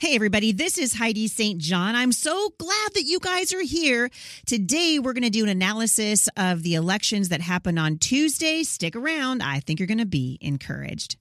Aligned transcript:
Hey, 0.00 0.14
everybody, 0.14 0.52
this 0.52 0.78
is 0.78 0.94
Heidi 0.94 1.26
St. 1.26 1.60
John. 1.60 1.96
I'm 1.96 2.12
so 2.12 2.50
glad 2.56 2.94
that 2.94 3.02
you 3.02 3.18
guys 3.18 3.52
are 3.52 3.64
here. 3.64 4.10
Today, 4.46 5.00
we're 5.00 5.12
going 5.12 5.24
to 5.24 5.28
do 5.28 5.42
an 5.42 5.48
analysis 5.48 6.28
of 6.36 6.62
the 6.62 6.76
elections 6.76 7.30
that 7.30 7.40
happened 7.40 7.80
on 7.80 7.98
Tuesday. 7.98 8.62
Stick 8.62 8.94
around. 8.94 9.42
I 9.42 9.58
think 9.58 9.80
you're 9.80 9.88
going 9.88 9.98
to 9.98 10.06
be 10.06 10.38
encouraged. 10.40 11.16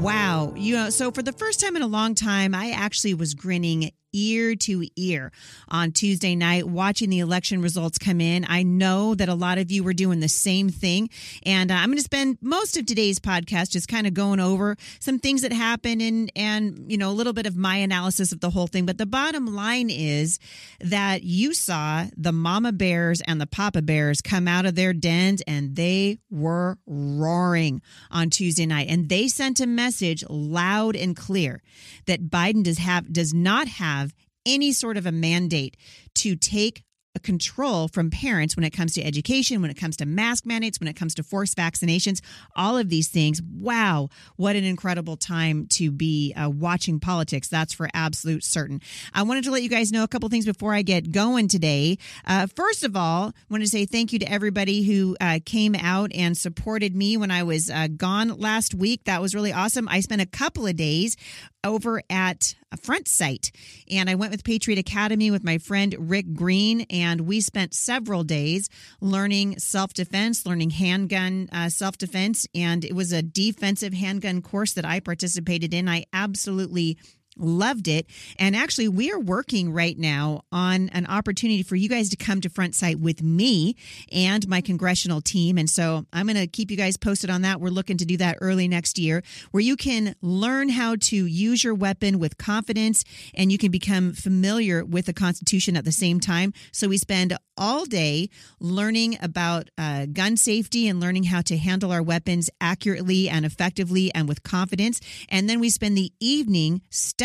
Wow. 0.00 0.52
You 0.56 0.76
know, 0.76 0.90
so 0.90 1.10
for 1.10 1.22
the 1.22 1.32
first 1.32 1.58
time 1.58 1.74
in 1.74 1.82
a 1.82 1.88
long 1.88 2.14
time, 2.14 2.54
I 2.54 2.70
actually 2.70 3.14
was 3.14 3.34
grinning 3.34 3.90
ear 4.12 4.54
to 4.54 4.86
ear 4.96 5.32
on 5.68 5.92
Tuesday 5.92 6.34
night 6.34 6.68
watching 6.68 7.10
the 7.10 7.20
election 7.20 7.62
results 7.62 7.98
come 7.98 8.20
in. 8.20 8.44
I 8.48 8.62
know 8.62 9.14
that 9.14 9.28
a 9.28 9.34
lot 9.34 9.58
of 9.58 9.70
you 9.70 9.84
were 9.84 9.92
doing 9.92 10.20
the 10.20 10.28
same 10.28 10.68
thing. 10.68 11.10
And 11.44 11.70
uh, 11.70 11.74
I'm 11.74 11.88
going 11.88 11.98
to 11.98 12.04
spend 12.04 12.38
most 12.40 12.76
of 12.76 12.86
today's 12.86 13.18
podcast 13.18 13.70
just 13.70 13.88
kind 13.88 14.06
of 14.06 14.14
going 14.14 14.40
over 14.40 14.76
some 15.00 15.18
things 15.18 15.42
that 15.42 15.52
happened 15.52 16.02
and, 16.02 16.32
and, 16.34 16.90
you 16.90 16.98
know, 16.98 17.10
a 17.10 17.12
little 17.12 17.32
bit 17.32 17.46
of 17.46 17.56
my 17.56 17.76
analysis 17.76 18.32
of 18.32 18.40
the 18.40 18.50
whole 18.50 18.66
thing. 18.66 18.86
But 18.86 18.98
the 18.98 19.06
bottom 19.06 19.46
line 19.54 19.90
is 19.90 20.38
that 20.80 21.22
you 21.22 21.54
saw 21.54 22.06
the 22.16 22.32
mama 22.32 22.72
bears 22.72 23.20
and 23.22 23.40
the 23.40 23.46
papa 23.46 23.82
bears 23.82 24.20
come 24.20 24.48
out 24.48 24.66
of 24.66 24.74
their 24.74 24.92
dens 24.92 25.42
and 25.46 25.76
they 25.76 26.18
were 26.30 26.78
roaring 26.86 27.80
on 28.10 28.30
Tuesday 28.30 28.66
night. 28.66 28.88
And 28.88 29.08
they 29.08 29.28
sent 29.28 29.60
a 29.60 29.66
message 29.66 30.24
loud 30.28 30.96
and 30.96 31.16
clear 31.16 31.60
that 32.06 32.28
Biden 32.30 32.64
does 32.64 32.78
have, 32.78 33.12
does 33.12 33.32
not 33.32 33.68
have 33.68 34.01
any 34.46 34.72
sort 34.72 34.96
of 34.96 35.06
a 35.06 35.12
mandate 35.12 35.76
to 36.16 36.36
take 36.36 36.84
a 37.14 37.20
control 37.20 37.88
from 37.88 38.10
parents 38.10 38.56
when 38.56 38.64
it 38.64 38.70
comes 38.70 38.94
to 38.94 39.02
education, 39.02 39.60
when 39.60 39.70
it 39.70 39.76
comes 39.76 39.96
to 39.98 40.06
mask 40.06 40.46
mandates, 40.46 40.80
when 40.80 40.88
it 40.88 40.96
comes 40.96 41.14
to 41.14 41.22
forced 41.22 41.56
vaccinations, 41.56 42.20
all 42.56 42.78
of 42.78 42.88
these 42.88 43.08
things. 43.08 43.42
Wow, 43.42 44.08
what 44.36 44.56
an 44.56 44.64
incredible 44.64 45.16
time 45.16 45.66
to 45.72 45.90
be 45.90 46.32
uh, 46.34 46.48
watching 46.48 47.00
politics. 47.00 47.48
That's 47.48 47.74
for 47.74 47.88
absolute 47.92 48.44
certain. 48.44 48.80
I 49.12 49.22
wanted 49.24 49.44
to 49.44 49.50
let 49.50 49.62
you 49.62 49.68
guys 49.68 49.92
know 49.92 50.04
a 50.04 50.08
couple 50.08 50.28
things 50.28 50.46
before 50.46 50.72
I 50.72 50.82
get 50.82 51.12
going 51.12 51.48
today. 51.48 51.98
Uh, 52.26 52.46
first 52.46 52.82
of 52.82 52.96
all, 52.96 53.28
I 53.28 53.32
want 53.50 53.62
to 53.62 53.68
say 53.68 53.84
thank 53.84 54.12
you 54.12 54.18
to 54.20 54.32
everybody 54.32 54.82
who 54.82 55.16
uh, 55.20 55.40
came 55.44 55.74
out 55.74 56.12
and 56.14 56.36
supported 56.36 56.96
me 56.96 57.16
when 57.16 57.30
I 57.30 57.42
was 57.42 57.68
uh, 57.68 57.88
gone 57.94 58.28
last 58.38 58.74
week. 58.74 59.04
That 59.04 59.20
was 59.20 59.34
really 59.34 59.52
awesome. 59.52 59.86
I 59.88 60.00
spent 60.00 60.22
a 60.22 60.26
couple 60.26 60.66
of 60.66 60.76
days 60.76 61.16
over 61.64 62.02
at 62.10 62.54
a 62.70 62.76
Front 62.76 63.08
Sight 63.08 63.50
and 63.90 64.08
I 64.08 64.14
went 64.14 64.32
with 64.32 64.44
Patriot 64.44 64.78
Academy 64.78 65.30
with 65.30 65.44
my 65.44 65.58
friend 65.58 65.94
Rick 65.98 66.34
Green 66.34 66.82
and 66.90 67.22
we 67.22 67.40
spent 67.40 67.74
several 67.74 68.24
days 68.24 68.68
learning 69.00 69.58
self-defense, 69.58 70.46
learning 70.46 70.70
handgun 70.70 71.48
uh, 71.52 71.68
self-defense 71.68 72.46
and 72.54 72.84
it 72.84 72.94
was 72.94 73.12
a 73.12 73.22
defensive 73.22 73.92
handgun 73.92 74.42
course 74.42 74.72
that 74.72 74.84
I 74.84 75.00
participated 75.00 75.72
in. 75.74 75.88
I 75.88 76.04
absolutely 76.12 76.98
loved 77.36 77.88
it. 77.88 78.06
And 78.38 78.54
actually 78.54 78.88
we 78.88 79.10
are 79.10 79.18
working 79.18 79.72
right 79.72 79.98
now 79.98 80.42
on 80.52 80.88
an 80.90 81.06
opportunity 81.06 81.62
for 81.62 81.76
you 81.76 81.88
guys 81.88 82.08
to 82.10 82.16
come 82.16 82.40
to 82.42 82.48
Front 82.48 82.74
Sight 82.74 82.98
with 82.98 83.22
me 83.22 83.76
and 84.10 84.46
my 84.48 84.60
congressional 84.60 85.20
team. 85.20 85.58
And 85.58 85.68
so 85.68 86.04
i'm 86.12 86.26
going 86.26 86.36
to 86.36 86.46
keep 86.46 86.70
you 86.70 86.76
guys 86.76 86.96
posted 86.96 87.30
on 87.30 87.42
that. 87.42 87.60
We're 87.60 87.70
looking 87.70 87.96
to 87.98 88.04
do 88.04 88.16
that 88.18 88.38
early 88.40 88.68
next 88.68 88.98
year 88.98 89.22
where 89.50 89.62
you 89.62 89.76
can 89.76 90.14
learn 90.20 90.68
how 90.68 90.96
to 90.96 91.26
use 91.26 91.64
your 91.64 91.74
weapon 91.74 92.18
with 92.18 92.38
confidence 92.38 93.04
and 93.34 93.50
you 93.50 93.58
can 93.58 93.70
become 93.70 94.12
familiar 94.12 94.84
with 94.84 95.06
the 95.06 95.12
constitution 95.12 95.76
at 95.76 95.84
the 95.84 95.92
same 95.92 96.20
time. 96.20 96.52
So 96.72 96.88
we 96.88 96.98
spend 96.98 97.36
all 97.56 97.84
day 97.84 98.28
learning 98.60 99.18
about 99.20 99.68
uh, 99.76 100.06
gun 100.06 100.36
safety 100.36 100.88
and 100.88 101.00
learning 101.00 101.24
how 101.24 101.42
to 101.42 101.56
handle 101.56 101.92
our 101.92 102.02
weapons 102.02 102.48
accurately 102.60 103.28
and 103.28 103.44
effectively 103.44 104.12
and 104.14 104.28
with 104.28 104.42
confidence. 104.42 105.00
And 105.28 105.48
then 105.48 105.60
we 105.60 105.70
spend 105.70 105.96
the 105.96 106.12
evening 106.18 106.82
studying 106.90 107.21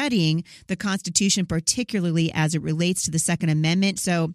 the 0.67 0.75
Constitution, 0.75 1.45
particularly 1.45 2.31
as 2.33 2.55
it 2.55 2.61
relates 2.61 3.03
to 3.03 3.11
the 3.11 3.19
Second 3.19 3.49
Amendment. 3.49 3.99
So, 3.99 4.33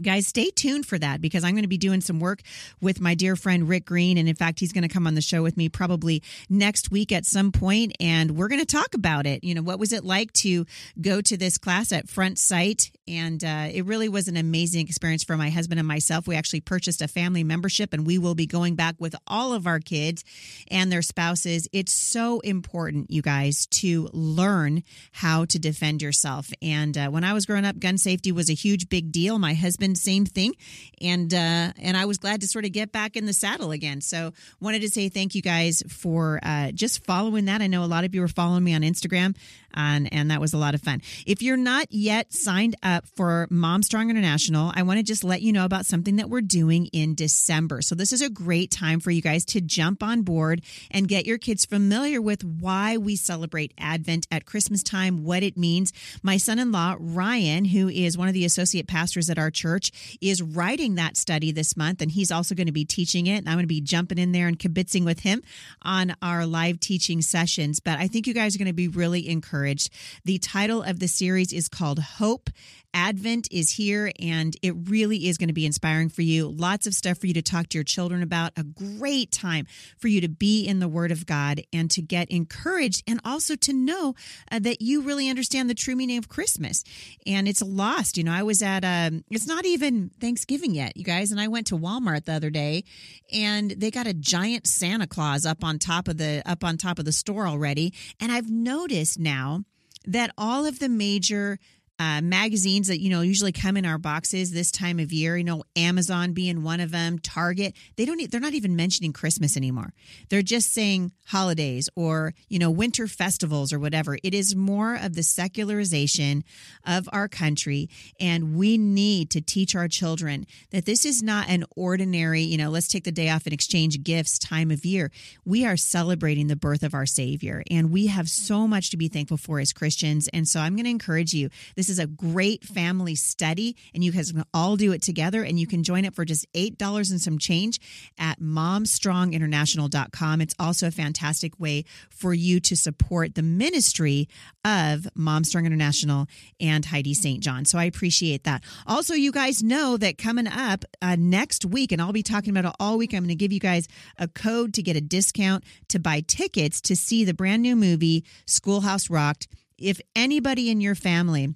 Guys, 0.00 0.26
stay 0.28 0.48
tuned 0.50 0.86
for 0.86 0.98
that 0.98 1.20
because 1.20 1.44
I'm 1.44 1.52
going 1.52 1.62
to 1.64 1.68
be 1.68 1.76
doing 1.76 2.00
some 2.00 2.20
work 2.20 2.40
with 2.80 3.00
my 3.00 3.14
dear 3.14 3.36
friend 3.36 3.68
Rick 3.68 3.84
Green. 3.84 4.16
And 4.16 4.28
in 4.28 4.34
fact, 4.34 4.58
he's 4.58 4.72
going 4.72 4.82
to 4.82 4.88
come 4.88 5.06
on 5.06 5.14
the 5.14 5.20
show 5.20 5.42
with 5.42 5.58
me 5.58 5.68
probably 5.68 6.22
next 6.48 6.90
week 6.90 7.12
at 7.12 7.26
some 7.26 7.52
point, 7.52 7.92
And 8.00 8.30
we're 8.30 8.48
going 8.48 8.64
to 8.64 8.66
talk 8.66 8.94
about 8.94 9.26
it. 9.26 9.44
You 9.44 9.54
know, 9.54 9.62
what 9.62 9.78
was 9.78 9.92
it 9.92 10.02
like 10.02 10.32
to 10.34 10.64
go 11.00 11.20
to 11.20 11.36
this 11.36 11.58
class 11.58 11.92
at 11.92 12.08
Front 12.08 12.38
Sight? 12.38 12.92
And 13.06 13.44
uh, 13.44 13.68
it 13.70 13.84
really 13.84 14.08
was 14.08 14.26
an 14.28 14.38
amazing 14.38 14.86
experience 14.86 15.22
for 15.22 15.36
my 15.36 15.50
husband 15.50 15.78
and 15.78 15.88
myself. 15.88 16.26
We 16.26 16.36
actually 16.36 16.60
purchased 16.60 17.02
a 17.02 17.08
family 17.08 17.44
membership 17.44 17.92
and 17.92 18.06
we 18.06 18.16
will 18.16 18.36
be 18.36 18.46
going 18.46 18.76
back 18.76 18.94
with 18.98 19.14
all 19.26 19.52
of 19.52 19.66
our 19.66 19.80
kids 19.80 20.24
and 20.70 20.90
their 20.90 21.02
spouses. 21.02 21.68
It's 21.72 21.92
so 21.92 22.40
important, 22.40 23.10
you 23.10 23.20
guys, 23.20 23.66
to 23.66 24.08
learn 24.12 24.82
how 25.12 25.44
to 25.46 25.58
defend 25.58 26.00
yourself. 26.00 26.50
And 26.62 26.96
uh, 26.96 27.08
when 27.08 27.24
I 27.24 27.34
was 27.34 27.44
growing 27.44 27.66
up, 27.66 27.80
gun 27.80 27.98
safety 27.98 28.32
was 28.32 28.48
a 28.48 28.54
huge, 28.54 28.88
big 28.88 29.12
deal. 29.12 29.38
My 29.38 29.52
husband 29.52 29.79
husband, 29.80 29.98
same 29.98 30.26
thing. 30.26 30.54
And 31.00 31.32
uh, 31.32 31.72
and 31.80 31.96
I 31.96 32.04
was 32.04 32.18
glad 32.18 32.42
to 32.42 32.48
sort 32.48 32.64
of 32.64 32.72
get 32.72 32.92
back 32.92 33.16
in 33.16 33.24
the 33.26 33.32
saddle 33.32 33.70
again. 33.70 34.00
So 34.00 34.32
wanted 34.60 34.82
to 34.82 34.88
say 34.88 35.08
thank 35.08 35.34
you 35.34 35.42
guys 35.42 35.82
for 35.88 36.38
uh, 36.42 36.72
just 36.72 37.04
following 37.04 37.46
that. 37.46 37.62
I 37.62 37.66
know 37.66 37.82
a 37.82 37.86
lot 37.86 38.04
of 38.04 38.14
you 38.14 38.20
were 38.20 38.28
following 38.28 38.62
me 38.62 38.74
on 38.74 38.82
Instagram, 38.82 39.34
and 39.72 40.12
and 40.12 40.30
that 40.30 40.40
was 40.40 40.52
a 40.52 40.58
lot 40.58 40.74
of 40.74 40.82
fun. 40.82 41.00
If 41.26 41.40
you're 41.42 41.56
not 41.56 41.86
yet 41.90 42.32
signed 42.34 42.76
up 42.82 43.06
for 43.16 43.46
Mom 43.50 43.82
Strong 43.82 44.10
International, 44.10 44.72
I 44.74 44.82
want 44.82 44.98
to 44.98 45.02
just 45.02 45.24
let 45.24 45.40
you 45.40 45.52
know 45.52 45.64
about 45.64 45.86
something 45.86 46.16
that 46.16 46.28
we're 46.28 46.42
doing 46.42 46.86
in 46.92 47.14
December. 47.14 47.80
So 47.80 47.94
this 47.94 48.12
is 48.12 48.20
a 48.20 48.28
great 48.28 48.70
time 48.70 49.00
for 49.00 49.10
you 49.10 49.22
guys 49.22 49.46
to 49.46 49.60
jump 49.62 50.02
on 50.02 50.22
board 50.22 50.60
and 50.90 51.08
get 51.08 51.24
your 51.24 51.38
kids 51.38 51.64
familiar 51.64 52.20
with 52.20 52.44
why 52.44 52.98
we 52.98 53.16
celebrate 53.16 53.72
Advent 53.78 54.26
at 54.30 54.44
Christmas 54.44 54.82
time, 54.82 55.24
what 55.24 55.42
it 55.42 55.56
means. 55.56 55.94
My 56.22 56.36
son-in-law 56.36 56.96
Ryan, 57.00 57.64
who 57.64 57.88
is 57.88 58.18
one 58.18 58.28
of 58.28 58.34
the 58.34 58.44
associate 58.44 58.86
pastors 58.86 59.30
at 59.30 59.38
our 59.38 59.50
church 59.50 59.69
Church 59.70 60.18
is 60.20 60.42
writing 60.42 60.96
that 60.96 61.16
study 61.16 61.52
this 61.52 61.76
month, 61.76 62.02
and 62.02 62.10
he's 62.10 62.32
also 62.32 62.56
going 62.56 62.66
to 62.66 62.72
be 62.72 62.84
teaching 62.84 63.28
it. 63.28 63.38
And 63.38 63.48
I'm 63.48 63.54
going 63.54 63.64
to 63.64 63.68
be 63.68 63.80
jumping 63.80 64.18
in 64.18 64.32
there 64.32 64.48
and 64.48 64.58
kibitzing 64.58 65.04
with 65.04 65.20
him 65.20 65.42
on 65.82 66.16
our 66.22 66.44
live 66.44 66.80
teaching 66.80 67.22
sessions. 67.22 67.78
But 67.78 68.00
I 68.00 68.08
think 68.08 68.26
you 68.26 68.34
guys 68.34 68.56
are 68.56 68.58
going 68.58 68.66
to 68.66 68.72
be 68.72 68.88
really 68.88 69.28
encouraged. 69.28 69.90
The 70.24 70.38
title 70.38 70.82
of 70.82 70.98
the 70.98 71.06
series 71.06 71.52
is 71.52 71.68
called 71.68 72.00
Hope 72.00 72.50
Advent 72.92 73.48
is 73.50 73.70
here 73.70 74.10
and 74.20 74.56
it 74.62 74.74
really 74.88 75.28
is 75.28 75.38
going 75.38 75.48
to 75.48 75.54
be 75.54 75.66
inspiring 75.66 76.08
for 76.08 76.22
you. 76.22 76.48
Lots 76.48 76.86
of 76.86 76.94
stuff 76.94 77.18
for 77.18 77.26
you 77.26 77.34
to 77.34 77.42
talk 77.42 77.68
to 77.68 77.78
your 77.78 77.84
children 77.84 78.22
about. 78.22 78.52
A 78.56 78.64
great 78.64 79.30
time 79.30 79.66
for 79.98 80.08
you 80.08 80.20
to 80.20 80.28
be 80.28 80.66
in 80.66 80.80
the 80.80 80.88
Word 80.88 81.12
of 81.12 81.26
God 81.26 81.62
and 81.72 81.90
to 81.92 82.02
get 82.02 82.30
encouraged 82.30 83.02
and 83.06 83.20
also 83.24 83.54
to 83.56 83.72
know 83.72 84.14
uh, 84.50 84.58
that 84.58 84.82
you 84.82 85.02
really 85.02 85.28
understand 85.28 85.70
the 85.70 85.74
true 85.74 85.94
meaning 85.94 86.18
of 86.18 86.28
Christmas. 86.28 86.82
And 87.26 87.46
it's 87.46 87.62
lost. 87.62 88.16
You 88.16 88.24
know, 88.24 88.32
I 88.32 88.42
was 88.42 88.62
at, 88.62 88.84
a, 88.84 89.22
it's 89.30 89.46
not 89.46 89.59
even 89.64 90.10
Thanksgiving 90.20 90.74
yet, 90.74 90.96
you 90.96 91.04
guys. 91.04 91.30
And 91.30 91.40
I 91.40 91.48
went 91.48 91.66
to 91.68 91.78
Walmart 91.78 92.24
the 92.24 92.32
other 92.32 92.50
day 92.50 92.84
and 93.32 93.70
they 93.70 93.90
got 93.90 94.06
a 94.06 94.14
giant 94.14 94.66
Santa 94.66 95.06
Claus 95.06 95.46
up 95.46 95.64
on 95.64 95.78
top 95.78 96.08
of 96.08 96.18
the, 96.18 96.42
up 96.46 96.64
on 96.64 96.76
top 96.76 96.98
of 96.98 97.04
the 97.04 97.12
store 97.12 97.46
already. 97.46 97.92
And 98.18 98.30
I've 98.32 98.50
noticed 98.50 99.18
now 99.18 99.64
that 100.06 100.32
all 100.38 100.66
of 100.66 100.78
the 100.78 100.88
major 100.88 101.58
uh, 102.00 102.22
magazines 102.22 102.88
that 102.88 102.98
you 102.98 103.10
know 103.10 103.20
usually 103.20 103.52
come 103.52 103.76
in 103.76 103.84
our 103.84 103.98
boxes 103.98 104.52
this 104.52 104.70
time 104.70 104.98
of 104.98 105.12
year 105.12 105.36
you 105.36 105.44
know 105.44 105.62
amazon 105.76 106.32
being 106.32 106.62
one 106.62 106.80
of 106.80 106.90
them 106.90 107.18
target. 107.18 107.74
They 107.96 108.06
don't 108.06 108.30
they're 108.30 108.40
not 108.40 108.54
even 108.54 108.74
mentioning 108.74 109.12
christmas 109.12 109.54
anymore. 109.54 109.92
They're 110.30 110.40
just 110.40 110.72
saying 110.72 111.12
holidays 111.26 111.90
or 111.94 112.32
you 112.48 112.58
know 112.58 112.70
winter 112.70 113.06
festivals 113.06 113.70
or 113.70 113.78
whatever. 113.78 114.16
It 114.24 114.32
is 114.32 114.56
more 114.56 114.94
of 114.94 115.14
the 115.14 115.22
secularization 115.22 116.42
of 116.86 117.06
our 117.12 117.28
country 117.28 117.90
and 118.18 118.56
we 118.56 118.78
need 118.78 119.28
to 119.32 119.42
teach 119.42 119.76
our 119.76 119.86
children 119.86 120.46
that 120.70 120.86
this 120.86 121.04
is 121.04 121.22
not 121.22 121.50
an 121.50 121.64
ordinary 121.76 122.40
you 122.40 122.56
know 122.56 122.70
let's 122.70 122.88
take 122.88 123.04
the 123.04 123.12
day 123.12 123.28
off 123.28 123.44
and 123.44 123.52
exchange 123.52 124.02
gifts 124.02 124.38
time 124.38 124.70
of 124.70 124.86
year. 124.86 125.10
We 125.44 125.66
are 125.66 125.76
celebrating 125.76 126.46
the 126.46 126.56
birth 126.56 126.82
of 126.82 126.94
our 126.94 127.04
savior 127.04 127.62
and 127.70 127.92
we 127.92 128.06
have 128.06 128.30
so 128.30 128.66
much 128.66 128.88
to 128.88 128.96
be 128.96 129.08
thankful 129.08 129.36
for 129.36 129.60
as 129.60 129.74
christians 129.74 130.28
and 130.32 130.48
so 130.48 130.60
i'm 130.60 130.76
going 130.76 130.84
to 130.84 130.90
encourage 130.90 131.34
you. 131.34 131.50
This 131.76 131.89
is 131.90 131.98
a 131.98 132.06
great 132.06 132.64
family 132.64 133.14
study, 133.14 133.76
and 133.94 134.02
you 134.02 134.12
guys 134.12 134.32
can 134.32 134.44
all 134.54 134.76
do 134.76 134.92
it 134.92 135.02
together. 135.02 135.42
And 135.42 135.60
you 135.60 135.66
can 135.66 135.82
join 135.82 136.04
it 136.04 136.14
for 136.14 136.24
just 136.24 136.50
$8 136.52 137.10
and 137.10 137.20
some 137.20 137.38
change 137.38 137.80
at 138.18 138.40
momstronginternational.com. 138.40 140.40
It's 140.40 140.54
also 140.58 140.86
a 140.86 140.90
fantastic 140.90 141.58
way 141.58 141.84
for 142.08 142.32
you 142.32 142.60
to 142.60 142.76
support 142.76 143.34
the 143.34 143.42
ministry 143.42 144.28
of 144.64 145.08
Mom 145.14 145.44
Strong 145.44 145.66
International 145.66 146.26
and 146.60 146.84
Heidi 146.84 147.14
St. 147.14 147.42
John. 147.42 147.64
So 147.64 147.78
I 147.78 147.84
appreciate 147.84 148.44
that. 148.44 148.62
Also, 148.86 149.14
you 149.14 149.32
guys 149.32 149.62
know 149.62 149.96
that 149.96 150.18
coming 150.18 150.46
up 150.46 150.84
uh, 151.02 151.16
next 151.18 151.64
week, 151.64 151.92
and 151.92 152.00
I'll 152.00 152.12
be 152.12 152.22
talking 152.22 152.56
about 152.56 152.68
it 152.68 152.76
all 152.78 152.98
week, 152.98 153.12
I'm 153.12 153.20
going 153.20 153.28
to 153.28 153.34
give 153.34 153.52
you 153.52 153.60
guys 153.60 153.88
a 154.18 154.28
code 154.28 154.74
to 154.74 154.82
get 154.82 154.96
a 154.96 155.00
discount 155.00 155.64
to 155.88 155.98
buy 155.98 156.20
tickets 156.20 156.80
to 156.82 156.96
see 156.96 157.24
the 157.24 157.34
brand 157.34 157.62
new 157.62 157.76
movie, 157.76 158.24
Schoolhouse 158.46 159.10
Rocked. 159.10 159.48
If 159.78 160.00
anybody 160.14 160.70
in 160.70 160.80
your 160.80 160.94
family 160.94 161.54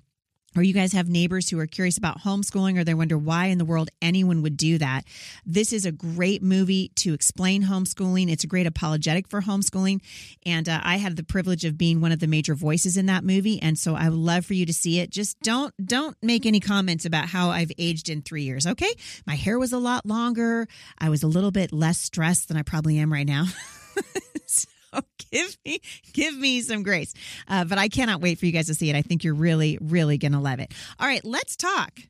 or 0.56 0.62
you 0.62 0.72
guys 0.72 0.92
have 0.92 1.08
neighbors 1.08 1.48
who 1.48 1.58
are 1.58 1.66
curious 1.66 1.98
about 1.98 2.20
homeschooling 2.20 2.78
or 2.78 2.84
they 2.84 2.94
wonder 2.94 3.18
why 3.18 3.46
in 3.46 3.58
the 3.58 3.64
world 3.64 3.90
anyone 4.00 4.42
would 4.42 4.56
do 4.56 4.78
that, 4.78 5.04
this 5.44 5.72
is 5.72 5.84
a 5.84 5.92
great 5.92 6.42
movie 6.42 6.90
to 6.96 7.14
explain 7.14 7.64
homeschooling. 7.64 8.30
It's 8.30 8.44
a 8.44 8.48
great 8.48 8.66
apologetic 8.66 9.28
for 9.28 9.42
homeschooling. 9.42 10.00
And 10.46 10.68
uh, 10.68 10.80
I 10.82 10.96
had 10.96 11.16
the 11.16 11.24
privilege 11.24 11.64
of 11.64 11.78
being 11.78 12.00
one 12.00 12.12
of 12.12 12.20
the 12.20 12.26
major 12.26 12.54
voices 12.54 12.96
in 12.96 13.06
that 13.06 13.24
movie. 13.24 13.60
And 13.60 13.78
so 13.78 13.94
I 13.94 14.08
would 14.08 14.18
love 14.18 14.46
for 14.46 14.54
you 14.54 14.66
to 14.66 14.72
see 14.72 15.00
it. 15.00 15.10
Just 15.10 15.40
don't, 15.40 15.74
don't 15.84 16.16
make 16.22 16.46
any 16.46 16.60
comments 16.60 17.04
about 17.04 17.28
how 17.28 17.50
I've 17.50 17.72
aged 17.78 18.08
in 18.08 18.22
three 18.22 18.42
years. 18.42 18.66
Okay. 18.66 18.92
My 19.26 19.34
hair 19.34 19.58
was 19.58 19.72
a 19.72 19.78
lot 19.78 20.06
longer. 20.06 20.68
I 20.98 21.08
was 21.08 21.22
a 21.22 21.28
little 21.28 21.50
bit 21.50 21.72
less 21.72 21.98
stressed 21.98 22.48
than 22.48 22.56
I 22.56 22.62
probably 22.62 22.98
am 22.98 23.12
right 23.12 23.26
now. 23.26 23.46
give 25.30 25.56
me 25.64 25.80
give 26.12 26.36
me 26.36 26.60
some 26.60 26.82
grace. 26.82 27.14
Uh, 27.48 27.64
but 27.64 27.78
I 27.78 27.88
cannot 27.88 28.20
wait 28.20 28.38
for 28.38 28.46
you 28.46 28.52
guys 28.52 28.66
to 28.66 28.74
see 28.74 28.90
it. 28.90 28.96
I 28.96 29.02
think 29.02 29.24
you're 29.24 29.34
really 29.34 29.78
really 29.80 30.18
going 30.18 30.32
to 30.32 30.40
love 30.40 30.60
it. 30.60 30.72
All 30.98 31.06
right, 31.06 31.24
let's 31.24 31.56
talk. 31.56 32.00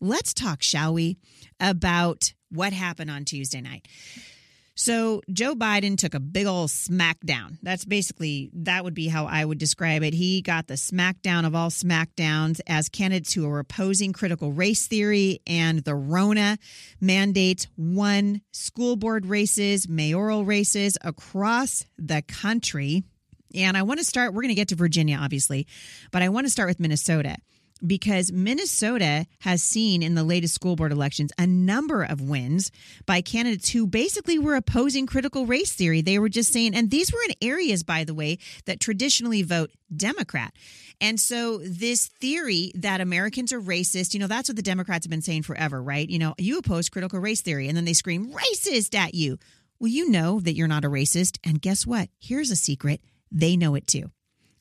Let's 0.00 0.34
talk, 0.34 0.62
shall 0.62 0.94
we, 0.94 1.16
about 1.60 2.32
what 2.50 2.72
happened 2.72 3.08
on 3.08 3.24
Tuesday 3.24 3.60
night. 3.60 3.86
So 4.82 5.22
Joe 5.32 5.54
Biden 5.54 5.96
took 5.96 6.12
a 6.12 6.18
big 6.18 6.44
old 6.44 6.68
smackdown. 6.68 7.56
That's 7.62 7.84
basically 7.84 8.50
that 8.52 8.82
would 8.82 8.94
be 8.94 9.06
how 9.06 9.26
I 9.26 9.44
would 9.44 9.58
describe 9.58 10.02
it. 10.02 10.12
He 10.12 10.42
got 10.42 10.66
the 10.66 10.74
smackdown 10.74 11.46
of 11.46 11.54
all 11.54 11.70
smackdowns 11.70 12.60
as 12.66 12.88
candidates 12.88 13.32
who 13.32 13.48
are 13.48 13.60
opposing 13.60 14.12
critical 14.12 14.50
race 14.50 14.88
theory 14.88 15.40
and 15.46 15.84
the 15.84 15.94
Rona 15.94 16.58
mandates 17.00 17.68
won 17.76 18.40
school 18.50 18.96
board 18.96 19.24
races, 19.24 19.88
mayoral 19.88 20.44
races 20.44 20.98
across 21.00 21.86
the 21.96 22.22
country. 22.22 23.04
And 23.54 23.76
I 23.76 23.82
want 23.82 24.00
to 24.00 24.04
start, 24.04 24.34
we're 24.34 24.42
going 24.42 24.48
to 24.48 24.56
get 24.56 24.68
to 24.68 24.74
Virginia, 24.74 25.16
obviously, 25.16 25.68
but 26.10 26.22
I 26.22 26.28
want 26.28 26.46
to 26.46 26.50
start 26.50 26.68
with 26.68 26.80
Minnesota 26.80 27.36
because 27.86 28.32
Minnesota 28.32 29.26
has 29.40 29.62
seen 29.62 30.02
in 30.02 30.14
the 30.14 30.24
latest 30.24 30.54
school 30.54 30.76
board 30.76 30.92
elections 30.92 31.32
a 31.38 31.46
number 31.46 32.02
of 32.02 32.20
wins 32.20 32.70
by 33.06 33.20
candidates 33.20 33.70
who 33.70 33.86
basically 33.86 34.38
were 34.38 34.54
opposing 34.54 35.06
critical 35.06 35.46
race 35.46 35.72
theory. 35.72 36.00
They 36.00 36.18
were 36.18 36.28
just 36.28 36.52
saying, 36.52 36.74
and 36.74 36.90
these 36.90 37.12
were 37.12 37.22
in 37.28 37.34
areas, 37.48 37.82
by 37.82 38.04
the 38.04 38.14
way, 38.14 38.38
that 38.66 38.80
traditionally 38.80 39.42
vote 39.42 39.70
Democrat. 39.94 40.52
And 41.00 41.18
so, 41.18 41.58
this 41.58 42.08
theory 42.20 42.72
that 42.76 43.00
Americans 43.00 43.52
are 43.52 43.60
racist, 43.60 44.14
you 44.14 44.20
know, 44.20 44.28
that's 44.28 44.48
what 44.48 44.56
the 44.56 44.62
Democrats 44.62 45.04
have 45.04 45.10
been 45.10 45.22
saying 45.22 45.42
forever, 45.42 45.82
right? 45.82 46.08
You 46.08 46.18
know, 46.18 46.34
you 46.38 46.58
oppose 46.58 46.88
critical 46.88 47.18
race 47.18 47.40
theory, 47.40 47.66
and 47.68 47.76
then 47.76 47.84
they 47.84 47.92
scream 47.92 48.32
racist 48.32 48.94
at 48.94 49.14
you. 49.14 49.38
Well, 49.80 49.90
you 49.90 50.08
know 50.10 50.38
that 50.38 50.54
you're 50.54 50.68
not 50.68 50.84
a 50.84 50.88
racist. 50.88 51.38
And 51.42 51.60
guess 51.60 51.84
what? 51.84 52.08
Here's 52.20 52.52
a 52.52 52.56
secret 52.56 53.00
they 53.32 53.56
know 53.56 53.74
it 53.74 53.86
too. 53.86 54.12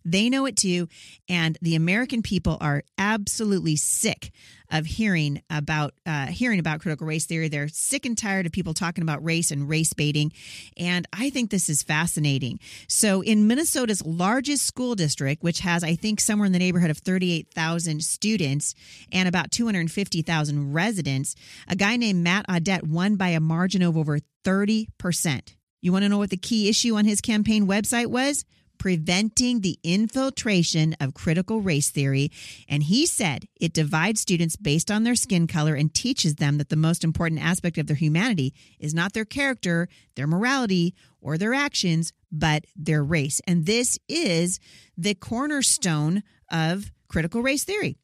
They 0.03 0.29
know 0.29 0.45
it 0.45 0.57
too. 0.57 0.87
And 1.29 1.57
the 1.61 1.75
American 1.75 2.21
people 2.21 2.57
are 2.59 2.83
absolutely 2.97 3.75
sick 3.75 4.31
of 4.71 4.85
hearing 4.85 5.41
about 5.49 5.93
uh, 6.05 6.27
hearing 6.27 6.59
about 6.59 6.79
critical 6.79 7.05
race 7.05 7.25
theory. 7.25 7.49
They're 7.49 7.67
sick 7.67 8.05
and 8.05 8.17
tired 8.17 8.45
of 8.45 8.51
people 8.51 8.73
talking 8.73 9.01
about 9.01 9.23
race 9.23 9.51
and 9.51 9.67
race 9.67 9.93
baiting. 9.93 10.31
And 10.77 11.07
I 11.13 11.29
think 11.29 11.51
this 11.51 11.69
is 11.69 11.83
fascinating. 11.83 12.59
So 12.87 13.21
in 13.21 13.47
Minnesota's 13.47 14.05
largest 14.05 14.65
school 14.65 14.95
district, 14.95 15.43
which 15.43 15.59
has 15.59 15.83
I 15.83 15.95
think 15.95 16.19
somewhere 16.19 16.45
in 16.45 16.53
the 16.53 16.59
neighborhood 16.59 16.89
of 16.89 16.99
38,000 16.99 18.03
students 18.03 18.73
and 19.11 19.27
about 19.27 19.51
250,000 19.51 20.73
residents, 20.73 21.35
a 21.67 21.75
guy 21.75 21.97
named 21.97 22.23
Matt 22.23 22.47
Audette 22.47 22.83
won 22.83 23.15
by 23.15 23.29
a 23.29 23.39
margin 23.39 23.81
of 23.81 23.97
over 23.97 24.19
30%. 24.45 25.55
You 25.81 25.91
want 25.91 26.03
to 26.03 26.09
know 26.09 26.19
what 26.19 26.29
the 26.29 26.37
key 26.37 26.69
issue 26.69 26.95
on 26.95 27.05
his 27.05 27.21
campaign 27.21 27.67
website 27.67 28.07
was? 28.07 28.45
Preventing 28.81 29.61
the 29.61 29.77
infiltration 29.83 30.95
of 30.99 31.13
critical 31.13 31.61
race 31.61 31.91
theory. 31.91 32.31
And 32.67 32.81
he 32.81 33.05
said 33.05 33.45
it 33.59 33.73
divides 33.73 34.21
students 34.21 34.55
based 34.55 34.89
on 34.89 35.03
their 35.03 35.13
skin 35.13 35.45
color 35.45 35.75
and 35.75 35.93
teaches 35.93 36.37
them 36.37 36.57
that 36.57 36.69
the 36.69 36.75
most 36.75 37.03
important 37.03 37.43
aspect 37.43 37.77
of 37.77 37.85
their 37.85 37.95
humanity 37.95 38.55
is 38.79 38.95
not 38.95 39.13
their 39.13 39.23
character, 39.23 39.87
their 40.15 40.25
morality, 40.25 40.95
or 41.21 41.37
their 41.37 41.53
actions, 41.53 42.11
but 42.31 42.65
their 42.75 43.03
race. 43.03 43.39
And 43.45 43.67
this 43.67 43.99
is 44.09 44.59
the 44.97 45.13
cornerstone 45.13 46.23
of 46.51 46.91
critical 47.07 47.43
race 47.43 47.63
theory. 47.63 47.97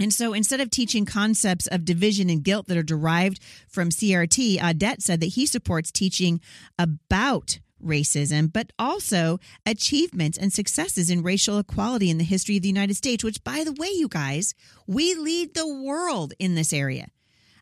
And 0.00 0.14
so 0.14 0.32
instead 0.32 0.62
of 0.62 0.70
teaching 0.70 1.04
concepts 1.04 1.66
of 1.66 1.84
division 1.84 2.30
and 2.30 2.42
guilt 2.42 2.66
that 2.68 2.78
are 2.78 2.82
derived 2.82 3.42
from 3.68 3.90
CRT, 3.90 4.58
Audette 4.58 5.02
said 5.02 5.20
that 5.20 5.34
he 5.34 5.44
supports 5.44 5.92
teaching 5.92 6.40
about 6.78 7.58
racism, 7.82 8.52
but 8.52 8.72
also 8.78 9.38
achievements 9.66 10.38
and 10.38 10.52
successes 10.52 11.10
in 11.10 11.22
racial 11.22 11.58
equality 11.58 12.10
in 12.10 12.18
the 12.18 12.24
history 12.24 12.56
of 12.56 12.62
the 12.62 12.68
United 12.68 12.94
States, 12.94 13.24
which, 13.24 13.42
by 13.44 13.64
the 13.64 13.72
way, 13.72 13.88
you 13.88 14.08
guys, 14.08 14.54
we 14.86 15.14
lead 15.14 15.54
the 15.54 15.66
world 15.66 16.32
in 16.38 16.54
this 16.54 16.72
area. 16.72 17.08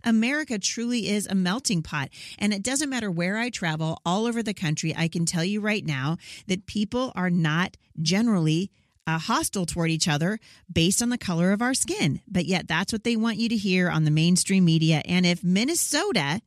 America 0.04 0.58
truly 0.58 1.08
is 1.08 1.26
a 1.26 1.34
melting 1.34 1.82
pot. 1.82 2.08
And 2.38 2.54
it 2.54 2.62
doesn't 2.62 2.88
matter 2.88 3.10
where 3.10 3.36
I 3.36 3.50
travel, 3.50 4.00
all 4.06 4.26
over 4.26 4.42
the 4.42 4.54
country, 4.54 4.94
I 4.96 5.08
can 5.08 5.26
tell 5.26 5.44
you 5.44 5.60
right 5.60 5.84
now 5.84 6.16
that 6.46 6.66
people 6.66 7.12
are 7.16 7.30
not 7.30 7.76
generally 8.00 8.70
uh, 9.06 9.18
hostile 9.18 9.66
toward 9.66 9.90
each 9.90 10.08
other 10.08 10.38
based 10.72 11.02
on 11.02 11.10
the 11.10 11.18
color 11.18 11.52
of 11.52 11.62
our 11.62 11.74
skin. 11.74 12.20
But 12.28 12.46
yet, 12.46 12.68
that's 12.68 12.92
what 12.92 13.04
they 13.04 13.16
want 13.16 13.38
you 13.38 13.48
to 13.48 13.56
hear 13.56 13.90
on 13.90 14.04
the 14.04 14.10
mainstream 14.10 14.64
media. 14.64 15.02
And 15.04 15.26
if 15.26 15.44
Minnesota 15.44 16.40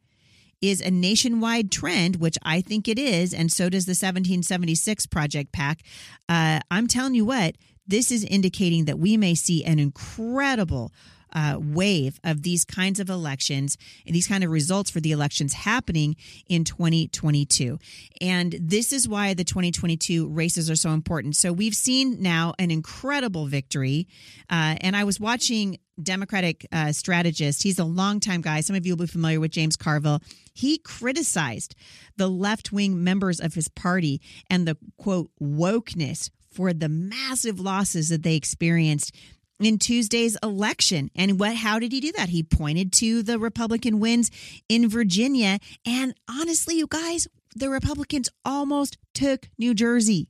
is 0.62 0.82
a 0.82 0.92
nationwide 0.92 1.72
trend, 1.72 2.18
which 2.18 2.38
I 2.44 2.62
think 2.62 2.88
it 2.88 3.00
is, 3.00 3.34
and 3.34 3.52
so 3.52 3.70
does 3.70 3.86
the 3.86 3.92
1776 3.92 5.06
Project 5.08 5.52
PAC. 5.52 5.82
Uh, 6.28 6.60
I'm 6.70 6.88
telling 6.88 7.16
you 7.16 7.26
what, 7.26 7.56
this 7.88 8.12
is 8.12 8.24
indicating 8.24 8.86
that 8.86 9.00
we 9.00 9.18
may 9.18 9.36
see 9.36 9.64
an 9.64 9.80
incredible 9.80 10.92
uh, 11.34 11.58
wave 11.60 12.20
of 12.24 12.44
these 12.44 12.66
kinds 12.66 13.00
of 13.00 13.10
elections 13.10 13.78
and 14.06 14.16
these 14.16 14.28
kind 14.28 14.44
of 14.44 14.50
results 14.52 14.90
for 14.90 15.00
the 15.00 15.12
elections 15.12 15.54
happening 15.54 16.16
in 16.48 16.64
2022. 16.64 17.80
And 18.22 18.56
this 18.60 18.92
is 18.92 19.08
why 19.08 19.34
the 19.34 19.44
2022 19.44 20.28
races 20.28 20.70
are 20.70 20.76
so 20.76 20.92
important. 20.92 21.36
So 21.36 21.54
we've 21.54 21.76
seen 21.76 22.22
now 22.22 22.54
an 22.60 22.72
incredible 22.72 23.46
victory. 23.46 24.08
Uh, 24.50 24.76
and 24.82 24.96
I 24.96 25.04
was 25.04 25.20
watching 25.20 25.78
Democratic 26.04 26.66
uh, 26.72 26.92
strategist. 26.92 27.64
He's 27.64 27.80
a 27.80 27.86
longtime 27.86 28.42
guy. 28.42 28.62
Some 28.62 28.76
of 28.76 28.86
you 28.86 28.94
will 28.94 29.06
be 29.06 29.12
familiar 29.12 29.40
with 29.40 29.52
James 29.52 29.76
Carville. 29.76 30.22
He 30.54 30.78
criticized 30.78 31.76
the 32.18 32.30
left 32.30 32.72
wing 32.72 33.04
members 33.04 33.40
of 33.40 33.54
his 33.54 33.68
party 33.68 34.22
and 34.50 34.68
the 34.68 34.78
quote 34.98 35.30
wokeness 35.42 36.30
for 36.52 36.74
the 36.74 36.90
massive 36.90 37.60
losses 37.60 38.10
that 38.10 38.24
they 38.24 38.36
experienced 38.36 39.16
in 39.60 39.78
Tuesday's 39.78 40.38
election. 40.42 41.12
And 41.16 41.40
what 41.40 41.56
how 41.56 41.80
did 41.80 41.92
he 41.92 42.00
do 42.00 42.12
that? 42.14 42.30
He 42.30 42.44
pointed 42.44 42.92
to 42.94 43.24
the 43.24 43.40
Republican 43.40 44.00
wins 44.00 44.32
in 44.68 44.90
Virginia 44.90 45.60
and 45.86 46.14
honestly 46.30 46.78
you 46.78 46.88
guys, 46.88 47.28
the 47.56 47.70
Republicans 47.70 48.30
almost 48.46 48.98
took 49.14 49.50
New 49.58 49.74
Jersey. 49.74 50.28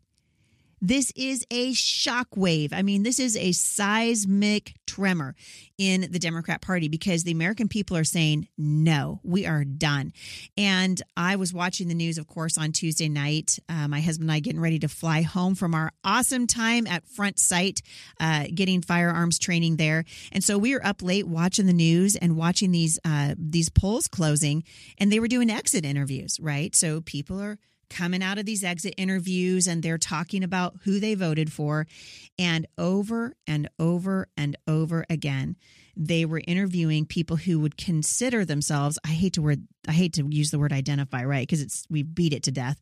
This 0.81 1.11
is 1.15 1.45
a 1.51 1.73
shockwave. 1.73 2.73
I 2.73 2.81
mean, 2.81 3.03
this 3.03 3.19
is 3.19 3.35
a 3.35 3.51
seismic 3.51 4.73
tremor 4.87 5.35
in 5.77 6.07
the 6.11 6.19
Democrat 6.19 6.61
Party 6.61 6.87
because 6.87 7.23
the 7.23 7.31
American 7.31 7.67
people 7.67 7.95
are 7.95 8.03
saying, 8.03 8.47
no, 8.57 9.19
we 9.23 9.45
are 9.45 9.63
done. 9.63 10.13
And 10.57 11.01
I 11.15 11.35
was 11.35 11.53
watching 11.53 11.87
the 11.87 11.93
news, 11.93 12.17
of 12.17 12.27
course, 12.27 12.57
on 12.57 12.71
Tuesday 12.71 13.07
night. 13.07 13.59
Uh, 13.69 13.87
my 13.87 14.01
husband 14.01 14.29
and 14.29 14.35
I 14.35 14.39
getting 14.39 14.59
ready 14.59 14.79
to 14.79 14.87
fly 14.87 15.21
home 15.21 15.55
from 15.55 15.75
our 15.75 15.91
awesome 16.03 16.47
time 16.47 16.87
at 16.87 17.07
Front 17.07 17.39
Sight, 17.39 17.81
uh, 18.19 18.45
getting 18.53 18.81
firearms 18.81 19.39
training 19.39 19.77
there. 19.77 20.05
And 20.31 20.43
so 20.43 20.57
we 20.57 20.73
were 20.73 20.85
up 20.85 21.01
late 21.01 21.27
watching 21.27 21.65
the 21.65 21.73
news 21.73 22.15
and 22.15 22.35
watching 22.35 22.71
these 22.71 22.99
uh, 23.05 23.35
these 23.37 23.69
polls 23.69 24.07
closing, 24.07 24.63
and 24.97 25.11
they 25.11 25.19
were 25.19 25.27
doing 25.27 25.49
exit 25.49 25.85
interviews, 25.85 26.39
right? 26.41 26.75
So 26.75 27.01
people 27.01 27.39
are 27.41 27.57
coming 27.89 28.23
out 28.23 28.37
of 28.37 28.45
these 28.45 28.63
exit 28.63 28.93
interviews 28.97 29.67
and 29.67 29.81
they're 29.81 29.97
talking 29.97 30.43
about 30.43 30.75
who 30.83 30.99
they 30.99 31.15
voted 31.15 31.51
for. 31.51 31.87
And 32.37 32.67
over 32.77 33.35
and 33.47 33.69
over 33.79 34.27
and 34.37 34.57
over 34.67 35.05
again, 35.09 35.55
they 35.95 36.25
were 36.25 36.41
interviewing 36.47 37.05
people 37.05 37.35
who 37.35 37.59
would 37.59 37.77
consider 37.77 38.45
themselves, 38.45 38.97
I 39.03 39.09
hate 39.09 39.33
to 39.33 39.41
word 39.41 39.67
I 39.87 39.91
hate 39.91 40.13
to 40.13 40.25
use 40.29 40.51
the 40.51 40.59
word 40.59 40.71
identify, 40.71 41.23
right? 41.25 41.47
Because 41.47 41.61
it's 41.61 41.85
we 41.89 42.03
beat 42.03 42.33
it 42.33 42.43
to 42.43 42.51
death. 42.51 42.79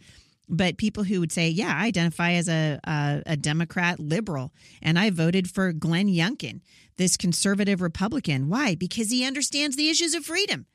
But 0.50 0.78
people 0.78 1.04
who 1.04 1.20
would 1.20 1.32
say, 1.32 1.50
"Yeah, 1.50 1.76
I 1.76 1.88
identify 1.88 2.34
as 2.34 2.48
a, 2.48 2.80
a, 2.86 3.24
a 3.26 3.38
Democrat 3.38 4.00
liberal, 4.00 4.54
and 4.82 4.98
I 4.98 5.10
voted 5.10 5.50
for 5.50 5.74
Glenn 5.74 6.08
Youngkin, 6.08 6.62
this 6.98 7.18
conservative 7.18 7.82
Republican. 7.82 8.48
Why? 8.50 8.76
Because 8.76 9.10
he 9.10 9.26
understands 9.26 9.76
the 9.76 9.90
issues 9.90 10.14
of 10.14 10.26
freedom. 10.26 10.66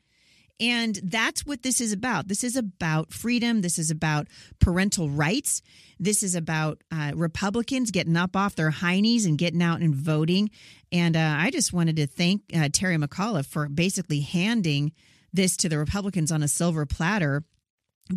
And 0.59 0.95
that's 1.03 1.45
what 1.45 1.63
this 1.63 1.81
is 1.81 1.91
about. 1.91 2.27
This 2.27 2.43
is 2.43 2.55
about 2.55 3.11
freedom. 3.11 3.61
This 3.61 3.79
is 3.79 3.89
about 3.91 4.27
parental 4.59 5.09
rights. 5.09 5.61
This 5.99 6.23
is 6.23 6.35
about 6.35 6.81
uh, 6.91 7.11
Republicans 7.15 7.91
getting 7.91 8.15
up 8.15 8.35
off 8.35 8.55
their 8.55 8.69
high 8.69 8.99
knees 8.99 9.25
and 9.25 9.37
getting 9.37 9.63
out 9.63 9.81
and 9.81 9.95
voting. 9.95 10.51
And 10.91 11.17
uh, 11.17 11.35
I 11.37 11.49
just 11.49 11.73
wanted 11.73 11.95
to 11.97 12.07
thank 12.07 12.41
uh, 12.55 12.69
Terry 12.71 12.97
McAuliffe 12.97 13.47
for 13.47 13.67
basically 13.67 14.21
handing 14.21 14.91
this 15.33 15.57
to 15.57 15.69
the 15.69 15.79
Republicans 15.79 16.31
on 16.31 16.43
a 16.43 16.47
silver 16.47 16.85
platter 16.85 17.43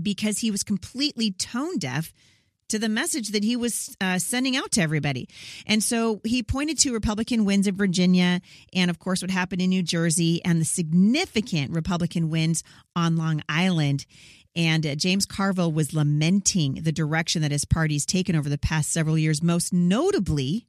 because 0.01 0.41
he 0.41 0.51
was 0.51 0.63
completely 0.63 1.33
tone 1.33 1.79
deaf 1.79 2.13
to 2.69 2.79
the 2.79 2.89
message 2.89 3.29
that 3.29 3.45
he 3.45 3.57
was 3.57 3.97
uh, 4.01 4.19
sending 4.19 4.57
out 4.57 4.73
to 4.73 4.81
everybody. 4.81 5.29
And 5.67 5.83
so 5.83 6.21
he 6.25 6.43
pointed 6.43 6.79
to 6.81 6.93
Republican 6.93 7.45
wins 7.45 7.67
in 7.67 7.77
Virginia 7.77 8.41
and, 8.75 8.91
of 8.91 8.99
course, 8.99 9.23
what 9.23 9.31
happened 9.31 9.63
in 9.63 9.71
New 9.71 9.83
Jersey 9.83 10.45
and 10.45 10.61
the 10.61 10.65
significant 10.65 11.73
Republican 11.73 12.29
wins 12.31 12.63
on 12.95 13.17
Long 13.17 13.43
Island. 13.49 14.07
And 14.55 14.87
uh, 14.87 14.95
James 14.95 15.27
Carville 15.27 15.73
was 15.73 15.93
lamenting 15.93 16.81
the 16.83 16.93
direction 16.93 17.43
that 17.43 17.53
his 17.53 17.65
party's 17.65 18.07
taken 18.07 18.35
over 18.35 18.49
the 18.49 18.59
past 18.59 18.91
several 18.91 19.19
years, 19.19 19.43
most 19.43 19.73
notably 19.73 20.67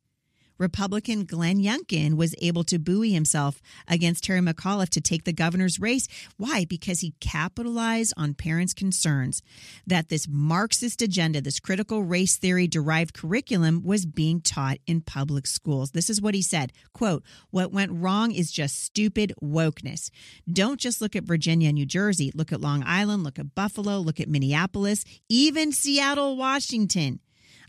Republican 0.58 1.26
Glenn 1.26 1.58
Youngkin 1.58 2.16
was 2.16 2.36
able 2.42 2.64
to 2.66 2.80
buoy 2.80 3.12
himself 3.12 3.62
against 3.88 4.24
Terry 4.24 4.40
McAuliffe 4.40 4.90
to 4.90 5.02
take 5.02 5.24
the 5.24 5.34
governor's 5.34 5.80
race. 5.80 6.08
Why? 6.38 6.66
Because 6.66 7.02
he 7.02 7.14
capitalized 7.20 8.14
on 8.18 8.34
parents' 8.34 8.74
concerns 8.74 9.42
that 9.86 10.10
this 10.10 10.28
Marxist 10.28 11.02
agenda, 11.02 11.42
this 11.42 11.60
critical 11.60 12.04
race 12.04 12.38
theory 12.38 12.68
derived 12.68 13.14
curriculum 13.14 13.84
was 13.84 14.06
being 14.06 14.42
taught 14.42 14.78
in 14.88 15.02
public 15.02 15.48
schools. 15.48 15.92
This 15.92 16.10
is 16.10 16.22
what 16.22 16.36
he 16.36 16.42
said, 16.42 16.72
quote, 16.94 17.24
what 17.52 17.72
went 17.72 17.92
wrong 17.92 18.32
is 18.32 18.52
just 18.52 18.84
stupid 18.84 19.34
wokeness. 19.42 20.10
Don't 20.52 20.80
just 20.80 21.02
look 21.02 21.16
at 21.16 21.24
Virginia 21.24 21.70
and 21.70 21.76
New 21.76 21.86
Jersey. 21.86 22.32
Look 22.34 22.52
at 22.52 22.62
Long 22.62 22.84
Island, 22.86 23.24
look 23.24 23.40
at 23.40 23.56
Buffalo, 23.56 24.00
look 24.00 24.20
at 24.20 24.30
Minneapolis, 24.30 25.04
even 25.30 25.72
Seattle, 25.72 26.36
Washington. 26.36 27.20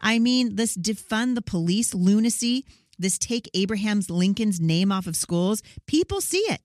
I 0.01 0.19
mean, 0.19 0.57
this 0.57 0.77
defund 0.77 1.35
the 1.35 1.43
police 1.43 1.95
lunacy, 1.95 2.65
this 2.99 3.19
take 3.19 3.51
Abraham's 3.55 4.11
Lincoln's 4.11 4.61
name 4.61 4.93
off 4.93 5.07
of 5.07 5.17
schools, 5.17 5.63
people 5.87 6.21
see 6.21 6.39
it. 6.39 6.61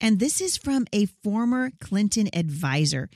And 0.00 0.18
this 0.18 0.40
is 0.40 0.56
from 0.56 0.86
a 0.92 1.06
former 1.06 1.70
Clinton 1.80 2.28
advisor. 2.34 3.08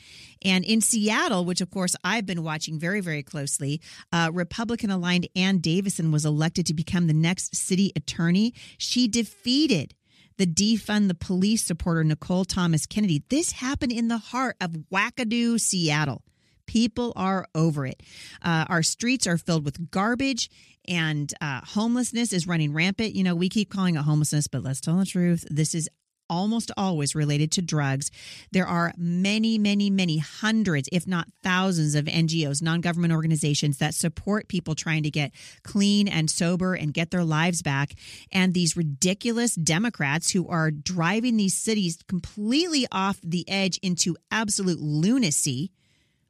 And 0.42 0.64
in 0.64 0.80
Seattle, 0.80 1.44
which 1.44 1.60
of 1.60 1.70
course 1.70 1.96
I've 2.04 2.24
been 2.24 2.42
watching 2.42 2.78
very, 2.78 3.00
very 3.00 3.22
closely, 3.22 3.80
uh, 4.12 4.30
Republican 4.32 4.90
aligned 4.90 5.28
Ann 5.34 5.58
Davison 5.58 6.12
was 6.12 6.24
elected 6.24 6.66
to 6.66 6.74
become 6.74 7.06
the 7.06 7.12
next 7.12 7.54
city 7.56 7.92
attorney. 7.96 8.54
She 8.78 9.08
defeated 9.08 9.94
the 10.38 10.46
defund 10.46 11.08
the 11.08 11.14
police 11.14 11.64
supporter 11.64 12.04
Nicole 12.04 12.44
Thomas 12.44 12.86
Kennedy. 12.86 13.24
This 13.28 13.52
happened 13.52 13.92
in 13.92 14.08
the 14.08 14.18
heart 14.18 14.56
of 14.60 14.76
wackadoo 14.92 15.60
Seattle. 15.60 16.22
People 16.68 17.12
are 17.16 17.48
over 17.54 17.86
it. 17.86 18.02
Uh, 18.42 18.66
our 18.68 18.82
streets 18.82 19.26
are 19.26 19.38
filled 19.38 19.64
with 19.64 19.90
garbage 19.90 20.50
and 20.86 21.32
uh, 21.40 21.60
homelessness 21.64 22.32
is 22.32 22.46
running 22.46 22.72
rampant. 22.72 23.14
You 23.14 23.24
know, 23.24 23.34
we 23.34 23.48
keep 23.48 23.70
calling 23.70 23.96
it 23.96 24.02
homelessness, 24.02 24.48
but 24.48 24.62
let's 24.62 24.80
tell 24.80 24.96
the 24.98 25.06
truth. 25.06 25.46
This 25.50 25.74
is 25.74 25.88
almost 26.30 26.70
always 26.76 27.14
related 27.14 27.50
to 27.52 27.62
drugs. 27.62 28.10
There 28.52 28.66
are 28.66 28.92
many, 28.98 29.56
many, 29.58 29.88
many 29.88 30.18
hundreds, 30.18 30.88
if 30.92 31.06
not 31.06 31.28
thousands, 31.42 31.94
of 31.94 32.04
NGOs, 32.04 32.62
non 32.62 32.80
government 32.80 33.14
organizations 33.14 33.78
that 33.78 33.94
support 33.94 34.48
people 34.48 34.74
trying 34.74 35.02
to 35.04 35.10
get 35.10 35.32
clean 35.62 36.06
and 36.06 36.30
sober 36.30 36.74
and 36.74 36.92
get 36.92 37.10
their 37.10 37.24
lives 37.24 37.62
back. 37.62 37.94
And 38.30 38.52
these 38.52 38.76
ridiculous 38.76 39.54
Democrats 39.54 40.32
who 40.32 40.46
are 40.48 40.70
driving 40.70 41.36
these 41.36 41.56
cities 41.56 41.98
completely 42.08 42.86
off 42.92 43.18
the 43.22 43.48
edge 43.48 43.78
into 43.78 44.16
absolute 44.30 44.80
lunacy 44.80 45.72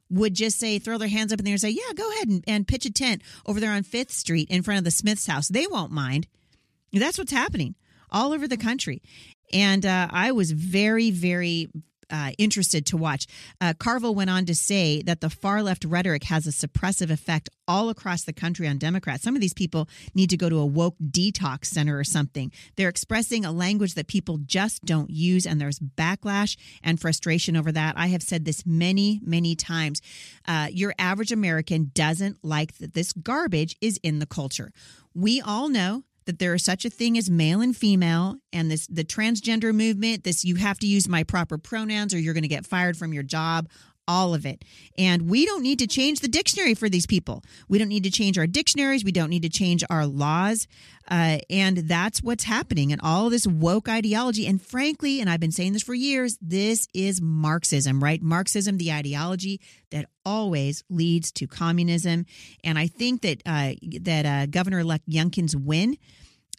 would 0.09 0.33
just 0.33 0.59
say, 0.59 0.79
throw 0.79 0.97
their 0.97 1.07
hands 1.07 1.31
up 1.31 1.39
in 1.39 1.45
the 1.45 1.51
air 1.51 1.55
and 1.55 1.61
say, 1.61 1.69
yeah, 1.69 1.93
go 1.95 2.11
ahead 2.13 2.27
and, 2.27 2.43
and 2.47 2.67
pitch 2.67 2.85
a 2.85 2.91
tent 2.91 3.21
over 3.45 3.59
there 3.59 3.71
on 3.71 3.83
Fifth 3.83 4.11
Street 4.11 4.49
in 4.49 4.63
front 4.63 4.79
of 4.79 4.83
the 4.83 4.91
Smith's 4.91 5.27
house. 5.27 5.47
They 5.47 5.67
won't 5.67 5.91
mind. 5.91 6.27
That's 6.91 7.17
what's 7.17 7.31
happening 7.31 7.75
all 8.11 8.33
over 8.33 8.47
the 8.47 8.57
country. 8.57 9.01
And 9.53 9.85
uh, 9.85 10.07
I 10.11 10.31
was 10.31 10.51
very, 10.51 11.11
very 11.11 11.69
uh, 12.09 12.31
interested 12.37 12.85
to 12.87 12.97
watch. 12.97 13.27
Uh, 13.61 13.73
Carville 13.77 14.15
went 14.15 14.29
on 14.29 14.45
to 14.45 14.55
say 14.55 15.01
that 15.03 15.21
the 15.21 15.29
far 15.29 15.63
left 15.63 15.85
rhetoric 15.85 16.23
has 16.25 16.47
a 16.47 16.51
suppressive 16.51 17.09
effect 17.09 17.49
all 17.67 17.89
across 17.89 18.23
the 18.23 18.33
country 18.33 18.67
on 18.67 18.77
Democrats. 18.77 19.23
Some 19.23 19.35
of 19.35 19.41
these 19.41 19.53
people 19.53 19.87
need 20.15 20.29
to 20.31 20.37
go 20.37 20.49
to 20.49 20.57
a 20.57 20.65
woke 20.65 20.95
detox 20.99 21.65
center 21.65 21.97
or 21.97 22.03
something. 22.03 22.51
They're 22.75 22.89
expressing 22.89 23.45
a 23.45 23.51
language 23.51 23.93
that 23.93 24.07
people 24.07 24.39
just 24.39 24.83
don't 24.83 25.09
use, 25.09 25.45
and 25.45 25.61
there's 25.61 25.79
backlash 25.79 26.57
and 26.83 26.99
frustration 26.99 27.55
over 27.55 27.71
that. 27.71 27.95
I 27.97 28.07
have 28.07 28.23
said 28.23 28.45
this 28.45 28.65
many, 28.65 29.19
many 29.23 29.55
times. 29.55 30.01
Uh, 30.47 30.67
your 30.71 30.93
average 30.97 31.31
American 31.31 31.91
doesn't 31.93 32.37
like 32.43 32.77
that 32.77 32.93
this 32.93 33.13
garbage 33.13 33.75
is 33.81 33.99
in 34.03 34.19
the 34.19 34.25
culture. 34.25 34.71
We 35.13 35.41
all 35.41 35.69
know 35.69 36.03
that 36.29 36.37
there 36.37 36.53
is 36.53 36.63
such 36.63 36.85
a 36.85 36.91
thing 36.91 37.17
as 37.17 37.27
male 37.27 37.59
and 37.59 37.75
female 37.75 38.35
and 38.53 38.69
this 38.69 38.85
the 38.85 39.03
transgender 39.03 39.73
movement 39.73 40.23
this 40.23 40.45
you 40.45 40.53
have 40.53 40.77
to 40.77 40.85
use 40.85 41.09
my 41.09 41.23
proper 41.23 41.57
pronouns 41.57 42.13
or 42.13 42.19
you're 42.19 42.35
going 42.35 42.43
to 42.43 42.47
get 42.47 42.67
fired 42.67 42.95
from 42.95 43.13
your 43.13 43.23
job 43.23 43.67
all 44.09 44.33
of 44.33 44.45
it. 44.45 44.65
And 44.97 45.29
we 45.29 45.45
don't 45.45 45.61
need 45.61 45.77
to 45.79 45.87
change 45.87 46.19
the 46.19 46.27
dictionary 46.27 46.73
for 46.73 46.89
these 46.89 47.05
people. 47.05 47.43
We 47.69 47.77
don't 47.77 47.87
need 47.87 48.03
to 48.03 48.11
change 48.11 48.39
our 48.39 48.47
dictionaries. 48.47 49.05
We 49.05 49.11
don't 49.11 49.29
need 49.29 49.43
to 49.43 49.49
change 49.49 49.83
our 49.89 50.07
laws. 50.07 50.67
Uh, 51.09 51.37
and 51.49 51.77
that's 51.77 52.21
what's 52.23 52.43
happening. 52.43 52.91
And 52.91 52.99
all 53.03 53.29
this 53.29 53.45
woke 53.45 53.87
ideology. 53.87 54.47
And 54.47 54.59
frankly, 54.59 55.21
and 55.21 55.29
I've 55.29 55.39
been 55.39 55.51
saying 55.51 55.73
this 55.73 55.83
for 55.83 55.93
years, 55.93 56.37
this 56.41 56.87
is 56.93 57.21
Marxism, 57.21 58.03
right? 58.03 58.21
Marxism, 58.21 58.77
the 58.77 58.91
ideology 58.91 59.61
that 59.91 60.07
always 60.25 60.83
leads 60.89 61.31
to 61.33 61.45
communism. 61.45 62.25
And 62.63 62.79
I 62.79 62.87
think 62.87 63.21
that 63.21 63.43
uh, 63.45 63.73
that 64.01 64.25
uh, 64.25 64.45
Governor 64.47 64.79
elect 64.79 65.07
Youngkin's 65.07 65.55
win 65.55 65.97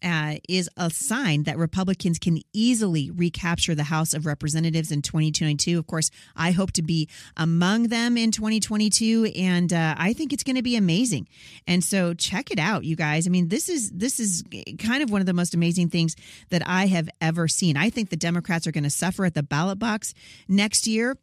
uh, 0.02 0.36
is 0.48 0.68
a 0.76 0.90
sign 0.90 1.44
that 1.44 1.58
Republicans 1.58 2.18
can 2.18 2.40
easily 2.52 3.10
recapture 3.10 3.74
the 3.74 3.84
House 3.84 4.14
of 4.14 4.26
Representatives 4.26 4.90
in 4.90 5.02
2022. 5.02 5.78
Of 5.78 5.86
course, 5.86 6.10
I 6.36 6.52
hope 6.52 6.72
to 6.72 6.82
be 6.82 7.08
among 7.36 7.84
them 7.84 8.16
in 8.16 8.30
2022, 8.30 9.32
and 9.36 9.72
uh, 9.72 9.94
I 9.98 10.12
think 10.12 10.32
it's 10.32 10.42
going 10.42 10.56
to 10.56 10.62
be 10.62 10.76
amazing. 10.76 11.28
And 11.66 11.82
so, 11.84 12.14
check 12.14 12.50
it 12.50 12.58
out, 12.58 12.84
you 12.84 12.96
guys. 12.96 13.26
I 13.26 13.30
mean, 13.30 13.48
this 13.48 13.68
is 13.68 13.90
this 13.90 14.20
is 14.20 14.44
kind 14.78 15.02
of 15.02 15.10
one 15.10 15.20
of 15.20 15.26
the 15.26 15.34
most 15.34 15.54
amazing 15.54 15.88
things 15.88 16.16
that 16.50 16.62
I 16.66 16.86
have 16.86 17.08
ever 17.20 17.48
seen. 17.48 17.76
I 17.76 17.90
think 17.90 18.10
the 18.10 18.16
Democrats 18.16 18.66
are 18.66 18.72
going 18.72 18.84
to 18.84 18.90
suffer 18.90 19.24
at 19.24 19.34
the 19.34 19.42
ballot 19.42 19.78
box 19.78 20.14
next 20.48 20.86
year 20.86 21.16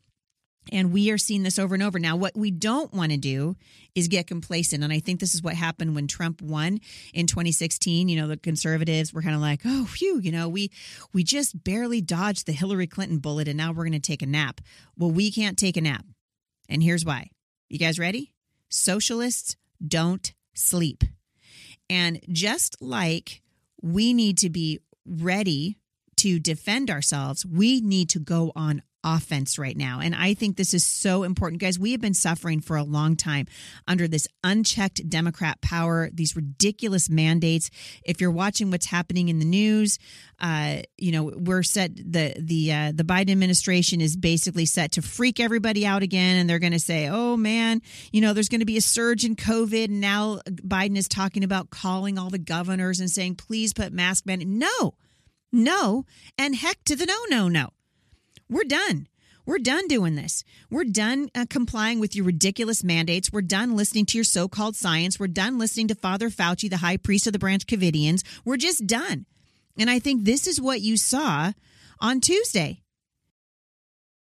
and 0.71 0.91
we 0.91 1.12
are 1.12 1.17
seeing 1.17 1.43
this 1.43 1.59
over 1.59 1.74
and 1.74 1.83
over. 1.83 2.00
Now, 2.00 2.15
what 2.15 2.36
we 2.36 2.51
don't 2.51 2.93
want 2.93 3.12
to 3.12 3.17
do 3.17 3.55
is 3.95 4.07
get 4.07 4.27
complacent. 4.27 4.83
And 4.83 4.93
I 4.93 5.00
think 5.00 5.19
this 5.19 5.33
is 5.33 5.41
what 5.41 5.55
happened 5.55 5.95
when 5.95 6.07
Trump 6.07 6.41
won 6.41 6.79
in 7.13 7.27
2016. 7.27 8.09
You 8.09 8.21
know, 8.21 8.27
the 8.27 8.38
conservatives 8.38 9.13
were 9.13 9.21
kind 9.21 9.36
of 9.36 9.41
like, 9.41 9.62
oh, 9.65 9.86
phew, 9.86 10.19
you 10.19 10.31
know, 10.31 10.47
we 10.47 10.71
we 11.13 11.24
just 11.24 11.63
barely 11.63 12.01
dodged 12.01 12.45
the 12.45 12.51
Hillary 12.51 12.88
Clinton 12.88 13.19
bullet 13.19 13.47
and 13.47 13.57
now 13.57 13.71
we're 13.71 13.86
going 13.86 13.91
to 13.93 14.00
take 14.00 14.21
a 14.21 14.27
nap. 14.27 14.62
Well, 14.97 15.12
we 15.12 15.31
can't 15.31 15.57
take 15.57 15.77
a 15.77 15.81
nap. 15.81 16.05
And 16.69 16.83
here's 16.83 17.05
why. 17.05 17.29
You 17.69 17.79
guys 17.79 18.00
ready? 18.00 18.33
Socialists 18.69 19.55
don't 19.86 20.33
sleep. 20.53 21.03
And 21.89 22.19
just 22.31 22.81
like 22.81 23.41
we 23.81 24.13
need 24.13 24.38
to 24.39 24.50
be 24.50 24.79
ready 25.05 25.77
to 26.17 26.39
defend 26.39 26.89
ourselves, 26.89 27.45
we 27.45 27.79
need 27.79 28.09
to 28.09 28.19
go 28.19 28.51
on 28.55 28.81
offense 29.16 29.58
right 29.58 29.78
now. 29.78 30.00
And 30.02 30.14
I 30.14 30.34
think 30.34 30.58
this 30.58 30.74
is 30.74 30.86
so 30.86 31.24
important. 31.24 31.62
Guys, 31.62 31.80
we 31.80 31.92
have 31.92 32.02
been 32.02 32.14
suffering 32.14 32.60
for 32.60 32.76
a 32.76 32.84
long 32.84 33.16
time 33.16 33.48
under 33.88 34.08
this 34.08 34.28
unchecked 34.44 35.10
Democrat 35.10 35.62
power, 35.62 36.10
these 36.14 36.36
ridiculous 36.36 37.10
mandates. 37.10 37.70
If 38.04 38.20
you're 38.20 38.32
watching 38.32 38.72
what's 38.72 38.88
happening 38.88 39.30
in 39.30 39.40
the 39.40 39.46
news, 39.46 40.00
uh, 40.40 40.78
you 40.98 41.12
know, 41.12 41.32
we're 41.36 41.64
set 41.64 41.96
the 41.96 42.36
the 42.40 42.72
uh, 42.72 42.92
the 42.94 43.04
Biden 43.04 43.32
administration 43.32 44.02
is 44.02 44.16
basically 44.16 44.66
set 44.66 44.92
to 44.94 45.02
freak 45.02 45.40
everybody 45.40 45.86
out 45.86 46.04
again 46.04 46.38
and 46.38 46.50
they're 46.50 46.60
going 46.60 46.74
to 46.74 46.80
say, 46.80 47.08
"Oh 47.08 47.38
man, 47.38 47.82
you 48.12 48.22
know, 48.22 48.34
there's 48.34 48.50
going 48.50 48.60
to 48.60 48.66
be 48.66 48.78
a 48.78 48.82
surge 48.82 49.26
in 49.26 49.36
COVID." 49.36 49.86
And 49.86 50.02
now 50.02 50.40
Biden 50.48 50.98
is 50.98 51.08
talking 51.08 51.44
about 51.44 51.70
calling 51.70 52.18
all 52.18 52.30
the 52.30 52.38
governors 52.38 53.00
and 53.00 53.10
saying, 53.10 53.36
"Please 53.36 53.74
put 53.74 53.94
mask 53.94 54.26
mandate." 54.26 54.48
No. 54.48 54.96
No, 55.52 56.04
and 56.38 56.56
heck 56.56 56.84
to 56.84 56.96
the 56.96 57.06
no, 57.06 57.18
no, 57.30 57.48
no. 57.48 57.70
We're 58.50 58.63
done. 58.63 59.08
We're 59.46 59.60
done 59.60 59.88
doing 59.88 60.16
this. 60.16 60.44
We're 60.70 60.84
done 60.84 61.30
uh, 61.34 61.46
complying 61.50 62.01
with 62.01 62.16
your 62.16 62.25
ridiculous 62.25 62.84
mandates. 62.84 63.32
We're 63.32 63.42
done 63.42 63.77
listening 63.77 64.06
to 64.08 64.18
your 64.18 64.25
so 64.25 64.50
called 64.50 64.75
science. 64.75 65.20
We're 65.20 65.27
done 65.27 65.58
listening 65.58 65.88
to 65.88 65.96
Father 65.96 66.30
Fauci, 66.30 66.70
the 66.70 66.77
high 66.77 66.98
priest 66.98 67.27
of 67.27 67.34
the 67.34 67.39
Branch 67.39 67.66
Covidians. 67.66 68.24
We're 68.44 68.58
just 68.58 68.86
done. 68.86 69.25
And 69.80 69.89
I 69.89 70.00
think 70.00 70.25
this 70.25 70.48
is 70.48 70.60
what 70.60 70.82
you 70.82 70.98
saw 70.98 71.54
on 72.01 72.20
Tuesday. 72.20 72.82